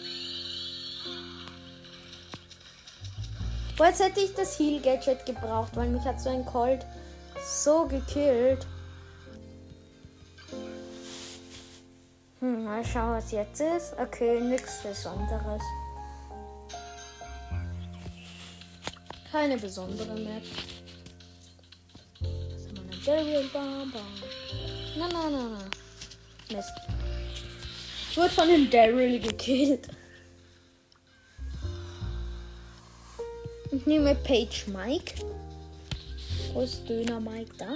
Boah, 3.75 3.87
jetzt 3.87 3.99
hätte 3.99 4.19
ich 4.19 4.35
das 4.35 4.59
Heal 4.59 4.79
Gadget 4.79 5.25
gebraucht, 5.25 5.75
weil 5.75 5.89
mich 5.89 6.03
hat 6.03 6.21
so 6.21 6.29
ein 6.29 6.45
Colt 6.45 6.85
so 7.43 7.87
gekillt. 7.87 8.67
Hm, 12.41 12.63
mal 12.63 12.85
schauen, 12.85 13.13
was 13.13 13.31
jetzt 13.31 13.59
ist. 13.59 13.93
Okay, 13.97 14.39
nichts 14.39 14.83
Besonderes. 14.83 15.63
Keine 19.31 19.57
besondere 19.57 20.13
Map. 20.13 20.43
Haben 22.21 22.31
wir 22.61 22.83
denn? 22.83 23.03
Daryl 23.03 23.49
Baba. 23.51 24.05
Na, 24.95 25.07
na, 25.07 25.29
na, 25.31 25.49
na. 25.49 26.55
Mist. 26.55 26.92
Ich 28.13 28.17
wurde 28.17 28.29
von 28.29 28.47
dem 28.47 28.69
Daryl 28.69 29.19
gekillt. 29.19 29.87
Ich 33.71 33.85
nehme 33.87 34.13
Page 34.13 34.67
Mike. 34.67 35.15
Wo 36.53 36.61
ist 36.61 36.87
Döner 36.87 37.19
Mike 37.19 37.51
da? 37.57 37.75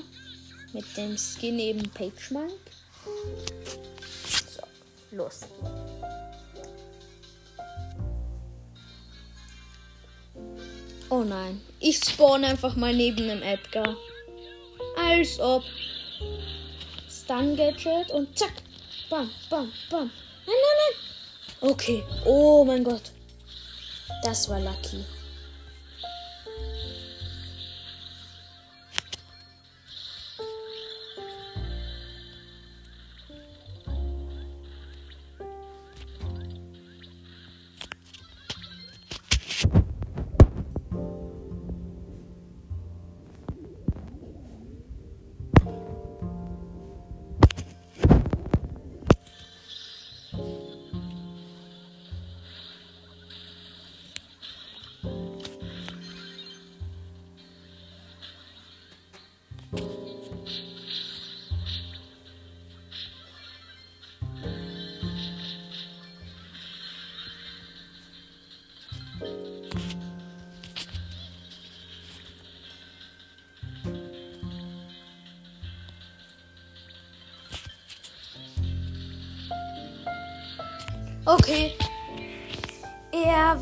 Mit 0.74 0.86
dem 0.96 1.18
Skin 1.18 1.58
eben 1.58 1.90
Page 1.90 2.30
Mike. 2.30 2.54
So, 4.48 4.62
los. 5.10 5.40
Oh 11.10 11.24
nein. 11.24 11.60
Ich 11.80 11.98
spawn 11.98 12.44
einfach 12.46 12.76
mal 12.76 12.94
neben 12.94 13.28
dem 13.28 13.42
Edgar. 13.42 13.98
Als 14.98 15.40
ob. 15.40 15.64
Stun 17.10 17.56
Gadget 17.56 18.12
und 18.12 18.38
zack. 18.38 18.54
Bam, 19.10 19.32
bam, 19.50 19.72
bam. 19.90 20.12
Okay. 21.62 22.04
Oh 22.26 22.64
mein 22.64 22.84
Gott. 22.84 23.12
Das 24.24 24.50
war 24.50 24.60
lucky. 24.60 25.06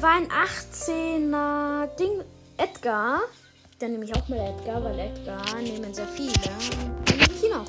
War 0.06 0.18
ein 0.18 0.28
18er 0.28 1.88
Ding. 1.98 2.24
Edgar. 2.58 3.22
Dann 3.80 3.92
nehme 3.92 4.06
ich 4.06 4.16
auch 4.16 4.28
mal 4.28 4.38
Edgar, 4.38 4.84
weil 4.84 5.00
Edgar 5.00 5.60
nehmen 5.60 5.92
sehr 5.92 6.08
viele. 6.08 6.32
Dann 6.32 7.18
nehme 7.18 7.34
ich 7.34 7.44
ihn 7.44 7.54
auch. 7.54 7.66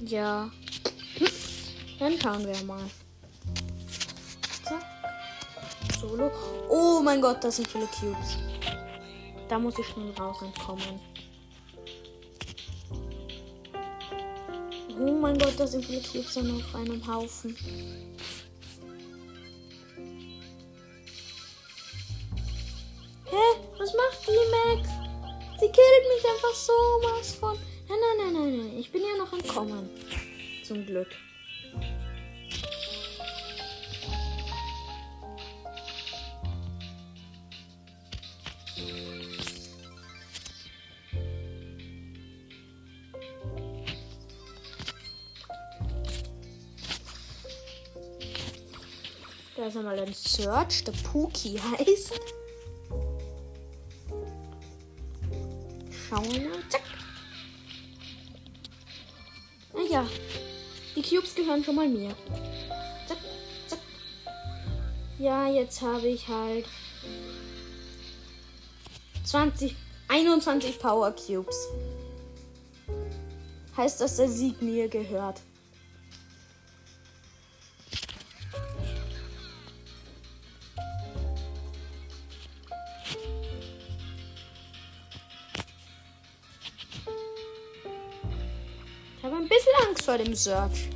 Ja. 0.00 0.50
Dann 1.98 2.18
schauen 2.18 2.46
wir 2.46 2.64
mal. 2.64 2.80
Solo. 6.00 6.30
Oh 6.70 7.02
mein 7.04 7.20
Gott, 7.20 7.44
das 7.44 7.56
sind 7.56 7.68
viele 7.68 7.86
Cubes. 7.86 8.38
Da 9.46 9.58
muss 9.58 9.78
ich 9.78 9.86
schnell 9.88 10.10
raus 10.18 10.40
entkommen. 10.40 11.00
Oh 14.98 15.12
mein 15.12 15.36
Gott, 15.36 15.52
da 15.58 15.66
sind 15.66 15.84
viele 15.84 16.00
Cubes 16.00 16.32
dann 16.32 16.50
auf 16.56 16.74
einem 16.74 17.06
Haufen. 17.06 17.54
Da 49.86 49.92
ist 49.92 49.98
nochmal 49.98 50.08
ein 50.08 50.14
Search, 50.14 50.82
der 50.82 50.92
Pookie 50.92 51.60
heißt. 51.60 52.20
Schauen 56.08 56.32
wir 56.32 56.48
mal. 56.48 56.68
Zack. 56.68 56.82
Naja, 59.72 60.00
Ah 60.02 60.08
die 60.96 61.02
Cubes 61.02 61.34
gehören 61.36 61.62
schon 61.62 61.76
mal 61.76 61.88
mir. 61.88 62.16
Zack, 63.06 63.18
zack. 63.68 63.78
Ja, 65.20 65.48
jetzt 65.48 65.80
habe 65.82 66.08
ich 66.08 66.26
halt 66.26 66.66
20, 69.24 69.76
21 70.08 70.80
Power 70.80 71.12
Cubes. 71.12 71.68
Heißt, 73.76 74.00
dass 74.00 74.16
der 74.16 74.28
Sieg 74.28 74.60
mir 74.62 74.88
gehört. 74.88 75.42
Search. 90.36 90.90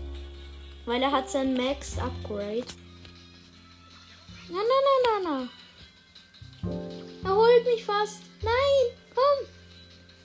Weil 0.87 1.03
er 1.03 1.13
hat 1.13 1.31
sein 1.31 1.55
Max 1.55 1.99
Upgrade. 1.99 2.67
Na, 4.49 4.59
na, 4.59 4.79
na, 4.87 5.21
na, 5.23 5.31
na. 5.31 5.49
Er 7.25 7.35
holt 7.35 7.65
mich 7.65 7.85
fast. 7.85 8.23
Nein, 8.43 8.97
komm. 9.15 9.47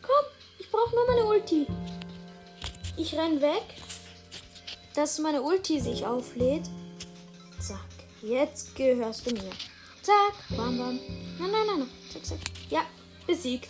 Komm, 0.01 0.25
ich 0.59 0.69
brauche 0.69 0.95
nur 0.95 1.07
meine 1.07 1.25
Ulti. 1.25 1.67
Ich 2.97 3.13
renn 3.15 3.41
weg, 3.41 3.63
dass 4.95 5.19
meine 5.19 5.41
Ulti 5.41 5.79
sich 5.79 6.05
auflädt. 6.05 6.69
Zack, 7.59 7.79
jetzt 8.21 8.75
gehörst 8.75 9.25
du 9.29 9.33
mir. 9.33 9.51
Zack, 10.01 10.33
bam, 10.49 10.77
bam. 10.77 10.99
Nein, 11.39 11.51
nein, 11.51 11.67
nein, 11.67 11.79
nein. 11.79 11.89
Zack, 12.11 12.25
zack. 12.25 12.39
Ja, 12.69 12.81
besiegt. 13.27 13.69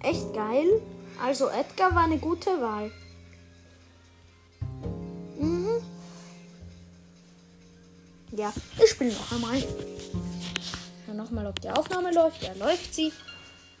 Echt 0.00 0.32
geil. 0.34 0.82
Also 1.22 1.48
Edgar 1.48 1.94
war 1.94 2.04
eine 2.04 2.18
gute 2.18 2.60
Wahl. 2.60 2.92
Ja, 8.38 8.52
ich 8.80 8.90
spiele 8.90 9.12
noch 9.12 9.32
einmal. 9.32 9.60
Schau 11.04 11.12
nochmal, 11.12 11.48
ob 11.48 11.60
die 11.60 11.70
Aufnahme 11.70 12.12
läuft. 12.12 12.40
Ja, 12.40 12.52
läuft 12.52 12.94
sie. 12.94 13.12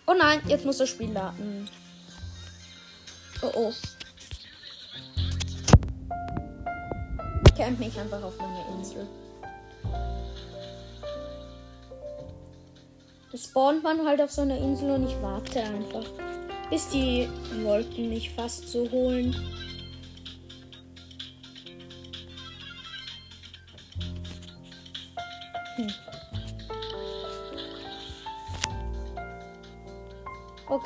Oh 0.04 0.14
nein, 0.18 0.40
jetzt 0.48 0.64
muss 0.64 0.78
das 0.78 0.88
Spiel 0.88 1.12
laden. 1.12 1.70
Oh 3.40 3.52
oh. 3.54 3.72
camp 7.56 7.78
mich 7.78 7.96
einfach 7.98 8.20
auf 8.20 8.36
meine 8.38 8.64
Insel. 8.76 9.06
Das 13.30 13.44
spawnt 13.44 13.84
man 13.84 14.04
halt 14.04 14.20
auf 14.20 14.32
so 14.32 14.42
einer 14.42 14.58
Insel 14.58 14.90
und 14.90 15.08
ich 15.08 15.22
warte 15.22 15.62
einfach, 15.62 16.04
bis 16.68 16.88
die 16.88 17.28
Wolken 17.62 18.08
mich 18.08 18.30
fast 18.30 18.68
so 18.68 18.90
holen. 18.90 19.36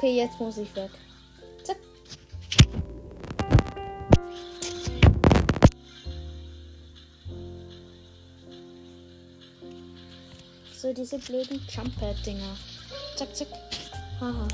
Okay, 0.03 0.17
jetzt 0.17 0.41
muss 0.41 0.59
ich 0.59 0.75
weg. 0.75 0.91
Zack. 1.63 1.77
So, 10.77 10.93
diese 10.93 11.21
blöden 11.21 11.65
Jumper-Dinger. 11.69 12.57
Zack, 13.15 13.37
zack. 13.37 13.47
Haha. 14.21 14.49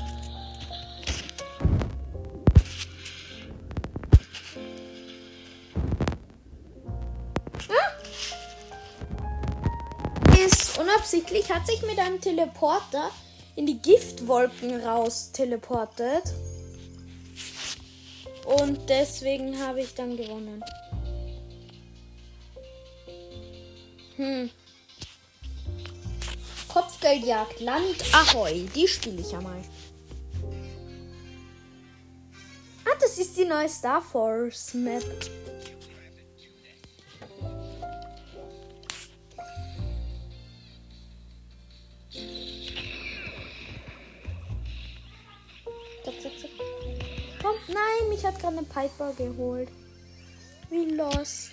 Ist 10.45 10.77
unabsichtlich, 10.77 11.51
hat 11.51 11.65
sich 11.65 11.81
mit 11.81 11.97
einem 11.97 12.21
Teleporter 12.21 13.09
in 13.59 13.65
die 13.65 13.81
Giftwolken 13.81 14.79
raus 14.79 15.33
teleportet. 15.33 16.23
Und 18.45 18.89
deswegen 18.89 19.59
habe 19.59 19.81
ich 19.81 19.93
dann 19.93 20.15
gewonnen. 20.15 20.63
Hm. 24.15 24.49
Kopfgeldjagd, 26.69 27.59
Land 27.59 27.97
Ahoi. 28.13 28.65
Die 28.73 28.87
spiele 28.87 29.19
ich 29.19 29.33
ja 29.33 29.41
mal. 29.41 29.61
Ah, 32.85 32.97
das 33.01 33.17
ist 33.17 33.35
die 33.35 33.43
neue 33.43 33.67
Star 33.67 34.01
Force 34.01 34.73
Map. 34.73 35.03
Komm, 47.41 47.55
nein, 47.67 48.09
mich 48.09 48.25
hat 48.25 48.39
gerade 48.39 48.57
eine 48.57 48.65
Piper 48.65 49.13
geholt. 49.17 49.69
Wie 50.69 50.95
lost. 50.95 51.51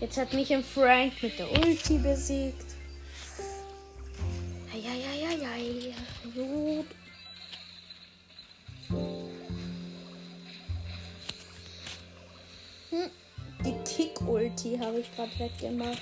Jetzt 0.00 0.16
hat 0.16 0.32
mich 0.32 0.52
ein 0.54 0.62
Frank 0.62 1.22
mit 1.22 1.38
der 1.38 1.50
Ulti 1.50 1.98
besiegt. 1.98 2.77
Gerade 15.18 15.38
weggemacht. 15.38 16.00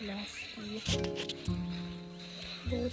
Lass 0.00 0.34
die. 0.56 0.80
Gut. 2.70 2.92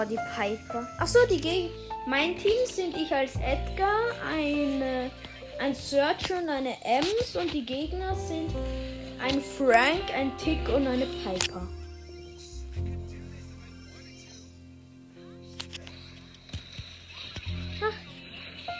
Oh, 0.00 0.04
die 0.04 0.16
Piper. 0.34 0.88
Achso, 0.98 1.18
die 1.28 1.40
Geg 1.40 1.70
Mein 2.06 2.36
Team 2.38 2.64
sind 2.64 2.96
ich 2.96 3.12
als 3.12 3.34
Edgar, 3.36 4.00
eine, 4.26 5.10
ein 5.58 5.74
Search 5.74 6.32
und 6.32 6.48
eine 6.48 6.74
Ems 6.84 7.36
und 7.36 7.52
die 7.52 7.66
Gegner 7.66 8.14
sind 8.14 8.50
ein 9.22 9.42
Frank, 9.42 10.04
ein 10.14 10.32
Tick 10.38 10.66
und 10.68 10.86
eine 10.86 11.04
Piper. 11.06 11.66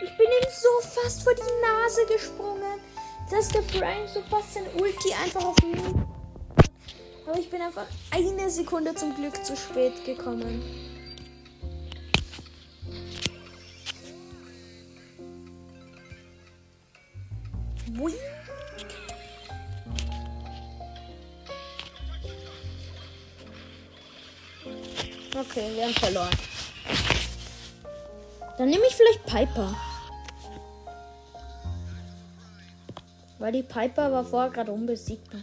Ich 0.02 0.16
bin 0.16 0.26
ihm 0.26 0.48
so 0.50 0.88
fast 0.88 1.22
vor 1.22 1.34
die 1.34 1.40
Nase 1.60 2.06
gesprungen, 2.06 2.80
dass 3.30 3.48
der 3.48 3.62
Frank 3.62 4.08
so 4.08 4.22
fast 4.30 4.54
sein 4.54 4.64
Ulti 4.78 5.12
einfach 5.22 5.44
auf 5.44 5.56
mich 5.62 5.82
aber 7.26 7.38
ich 7.38 7.50
bin 7.50 7.62
einfach 7.62 7.86
eine 8.10 8.50
Sekunde 8.50 8.92
zum 8.94 9.14
Glück 9.14 9.44
zu 9.44 9.56
spät 9.56 10.04
gekommen. 10.04 10.89
Verloren. 26.20 26.38
Dann 28.58 28.68
nehme 28.68 28.84
ich 28.86 28.94
vielleicht 28.94 29.24
Piper. 29.24 29.74
Weil 33.38 33.52
die 33.52 33.62
Piper 33.62 34.12
war 34.12 34.24
vorher 34.24 34.50
gerade 34.50 34.72
unbesiegbar. 34.72 35.40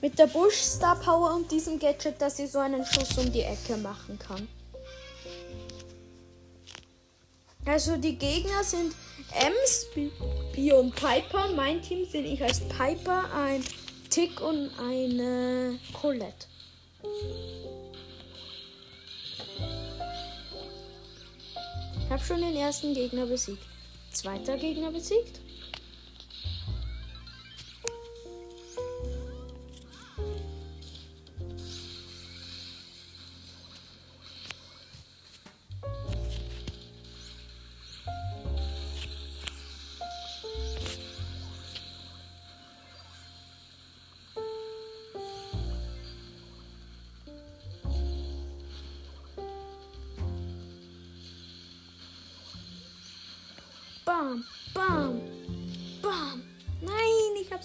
Mit 0.00 0.18
der 0.18 0.26
Bush 0.26 0.54
Star 0.54 0.96
Power 0.96 1.34
und 1.34 1.50
diesem 1.50 1.78
Gadget, 1.78 2.20
dass 2.20 2.36
sie 2.36 2.46
so 2.46 2.58
einen 2.58 2.84
Schuss 2.84 3.16
um 3.18 3.32
die 3.32 3.42
Ecke 3.42 3.76
machen 3.78 4.18
kann. 4.18 4.46
Also 7.64 7.96
die 7.96 8.16
Gegner 8.16 8.62
sind 8.62 8.94
Ems, 9.32 9.86
B 10.54 10.72
und 10.72 10.94
Piper. 10.94 11.48
Mein 11.54 11.82
Team 11.82 12.06
sind 12.08 12.26
ich 12.26 12.42
als 12.42 12.60
Piper, 12.60 13.24
ein 13.34 13.64
Tick 14.08 14.40
und 14.40 14.70
eine 14.78 15.78
Colette. 15.92 16.46
Habe 22.18 22.26
schon 22.26 22.40
den 22.40 22.56
ersten 22.56 22.94
Gegner 22.94 23.26
besiegt. 23.26 23.62
Zweiter 24.10 24.56
Gegner 24.56 24.90
besiegt. 24.90 25.38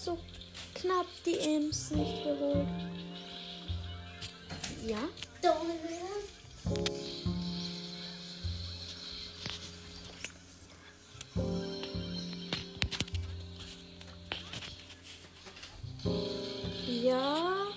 So 0.03 0.17
knapp 0.73 1.05
die 1.25 1.39
Ems 1.39 1.91
nicht 1.91 2.23
geholt. 2.23 2.67
Ja? 4.85 4.97
Ja. 16.85 17.67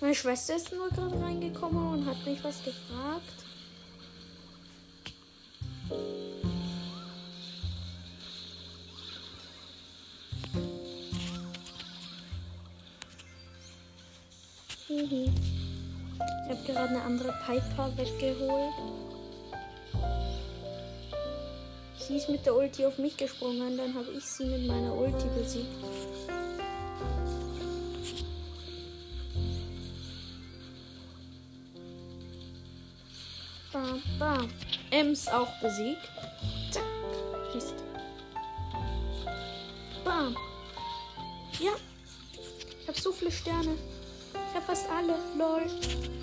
Meine 0.00 0.14
Schwester 0.14 0.56
ist 0.56 0.72
nur 0.72 0.88
gerade 0.88 1.20
reingekommen 1.20 2.00
und 2.00 2.06
hat 2.06 2.24
mich 2.24 2.42
was 2.42 2.62
gefragt. 2.64 3.49
Gerade 16.90 16.94
eine 16.94 17.02
andere 17.02 17.34
Piper 17.44 17.96
weggeholt. 17.96 18.74
Sie 21.98 22.16
ist 22.16 22.28
mit 22.28 22.44
der 22.44 22.56
Ulti 22.56 22.84
auf 22.84 22.98
mich 22.98 23.16
gesprungen, 23.16 23.76
dann 23.76 23.94
habe 23.94 24.10
ich 24.16 24.24
sie 24.24 24.44
mit 24.44 24.66
meiner 24.66 24.94
Ulti 24.94 25.26
besiegt. 25.36 25.66
Bam, 33.72 34.02
bam. 34.18 34.48
Ems 34.90 35.28
auch 35.28 35.48
besiegt. 35.60 36.08
Zack. 36.72 36.82
Mist. 37.54 37.74
Bam. 40.04 40.36
Ja. 41.60 41.72
Ich 42.82 42.88
habe 42.88 43.00
so 43.00 43.12
viele 43.12 43.30
Sterne. 43.30 43.76
Ich 44.32 44.54
habe 44.56 44.66
fast 44.66 44.90
alle. 44.90 45.14
Lol. 45.38 46.19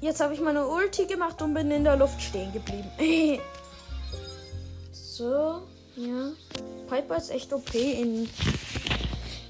Jetzt 0.00 0.20
habe 0.20 0.34
ich 0.34 0.40
meine 0.40 0.66
Ulti 0.66 1.06
gemacht 1.06 1.40
und 1.42 1.54
bin 1.54 1.70
in 1.70 1.84
der 1.84 1.96
Luft 1.96 2.20
stehen 2.20 2.52
geblieben. 2.52 2.90
so, 4.92 5.62
ja. 5.96 6.32
Piper 6.88 7.16
ist 7.16 7.30
echt 7.30 7.52
OP 7.52 7.74
in 7.74 8.28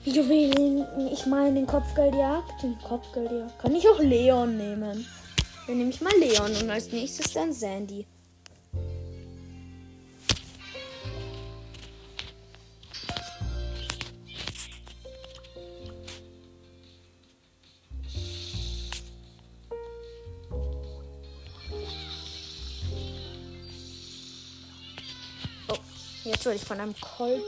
Juwelen. 0.05 0.87
Ich 1.13 1.27
meine 1.27 1.55
den 1.55 1.67
Kopfgeldjagd. 1.67 2.63
Den 2.63 2.79
Kopfgeldjagd. 2.79 3.59
Kann 3.59 3.75
ich 3.75 3.89
auch 3.89 3.99
Leon 3.99 4.57
nehmen? 4.57 5.07
Dann 5.67 5.79
nehme 5.79 5.91
ich 5.91 6.01
mal 6.01 6.13
Leon 6.19 6.55
und 6.63 6.71
als 6.71 6.91
nächstes 6.91 7.33
dann 7.33 7.53
Sandy. 7.53 8.07
Jetzt 26.51 26.51
wurde 26.51 26.57
ich 26.57 26.65
von 26.65 26.81
einem 26.81 26.95
Colt 27.01 27.43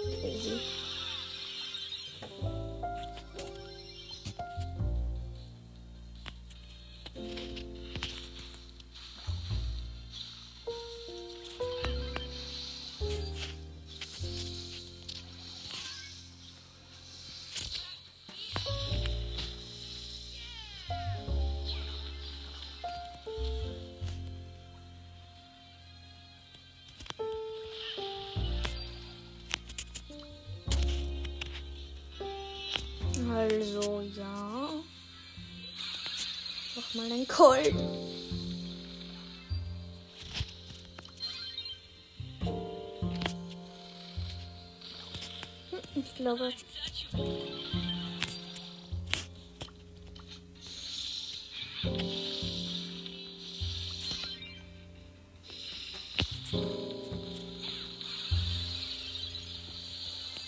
Ich 46.13 46.19
glaube. 46.19 46.53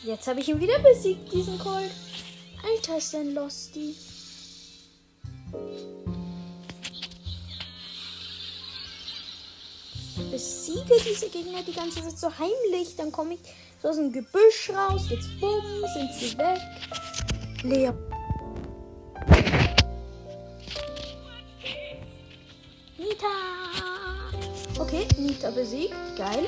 Jetzt 0.04 0.26
habe 0.28 0.40
ich 0.40 0.48
ihn 0.48 0.60
wieder 0.60 0.78
besiegt, 0.80 1.32
diesen 1.32 1.58
Colt. 1.58 1.90
Alter, 2.62 2.98
ist 2.98 3.14
denn 3.14 3.34
Losty. 3.34 3.94
Besiege 10.94 11.10
diese 11.10 11.28
Gegner 11.30 11.62
die 11.62 11.72
ganze 11.72 12.02
Zeit 12.02 12.18
so 12.18 12.28
heimlich. 12.38 12.96
Dann 12.96 13.10
komme 13.10 13.34
ich 13.34 13.40
so 13.82 13.88
aus 13.88 13.96
dem 13.96 14.12
Gebüsch 14.12 14.70
raus. 14.70 15.02
Jetzt 15.10 15.28
bumm, 15.40 15.62
sind 15.94 16.12
sie 16.14 16.38
weg. 16.38 16.60
Leer. 17.62 17.94
Nita. 22.98 23.26
Okay, 24.78 25.06
Nita 25.18 25.50
besiegt. 25.50 25.94
Geil. 26.16 26.46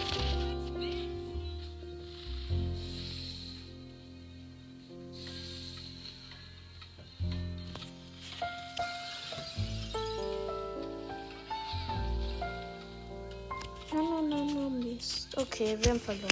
Okay, 15.58 15.78
wir 15.80 15.90
haben 15.90 16.00
verloren. 16.00 16.30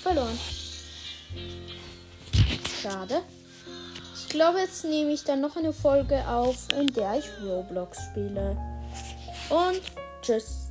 Verloren. 0.00 0.38
Schade. 2.80 3.22
Ich 4.14 4.28
glaube, 4.28 4.60
jetzt 4.60 4.84
nehme 4.84 5.10
ich 5.10 5.24
dann 5.24 5.40
noch 5.40 5.56
eine 5.56 5.72
Folge 5.72 6.24
auf, 6.28 6.68
in 6.78 6.86
der 6.94 7.18
ich 7.18 7.24
Roblox 7.42 7.98
spiele. 8.12 8.56
Und 9.48 9.82
tschüss. 10.22 10.70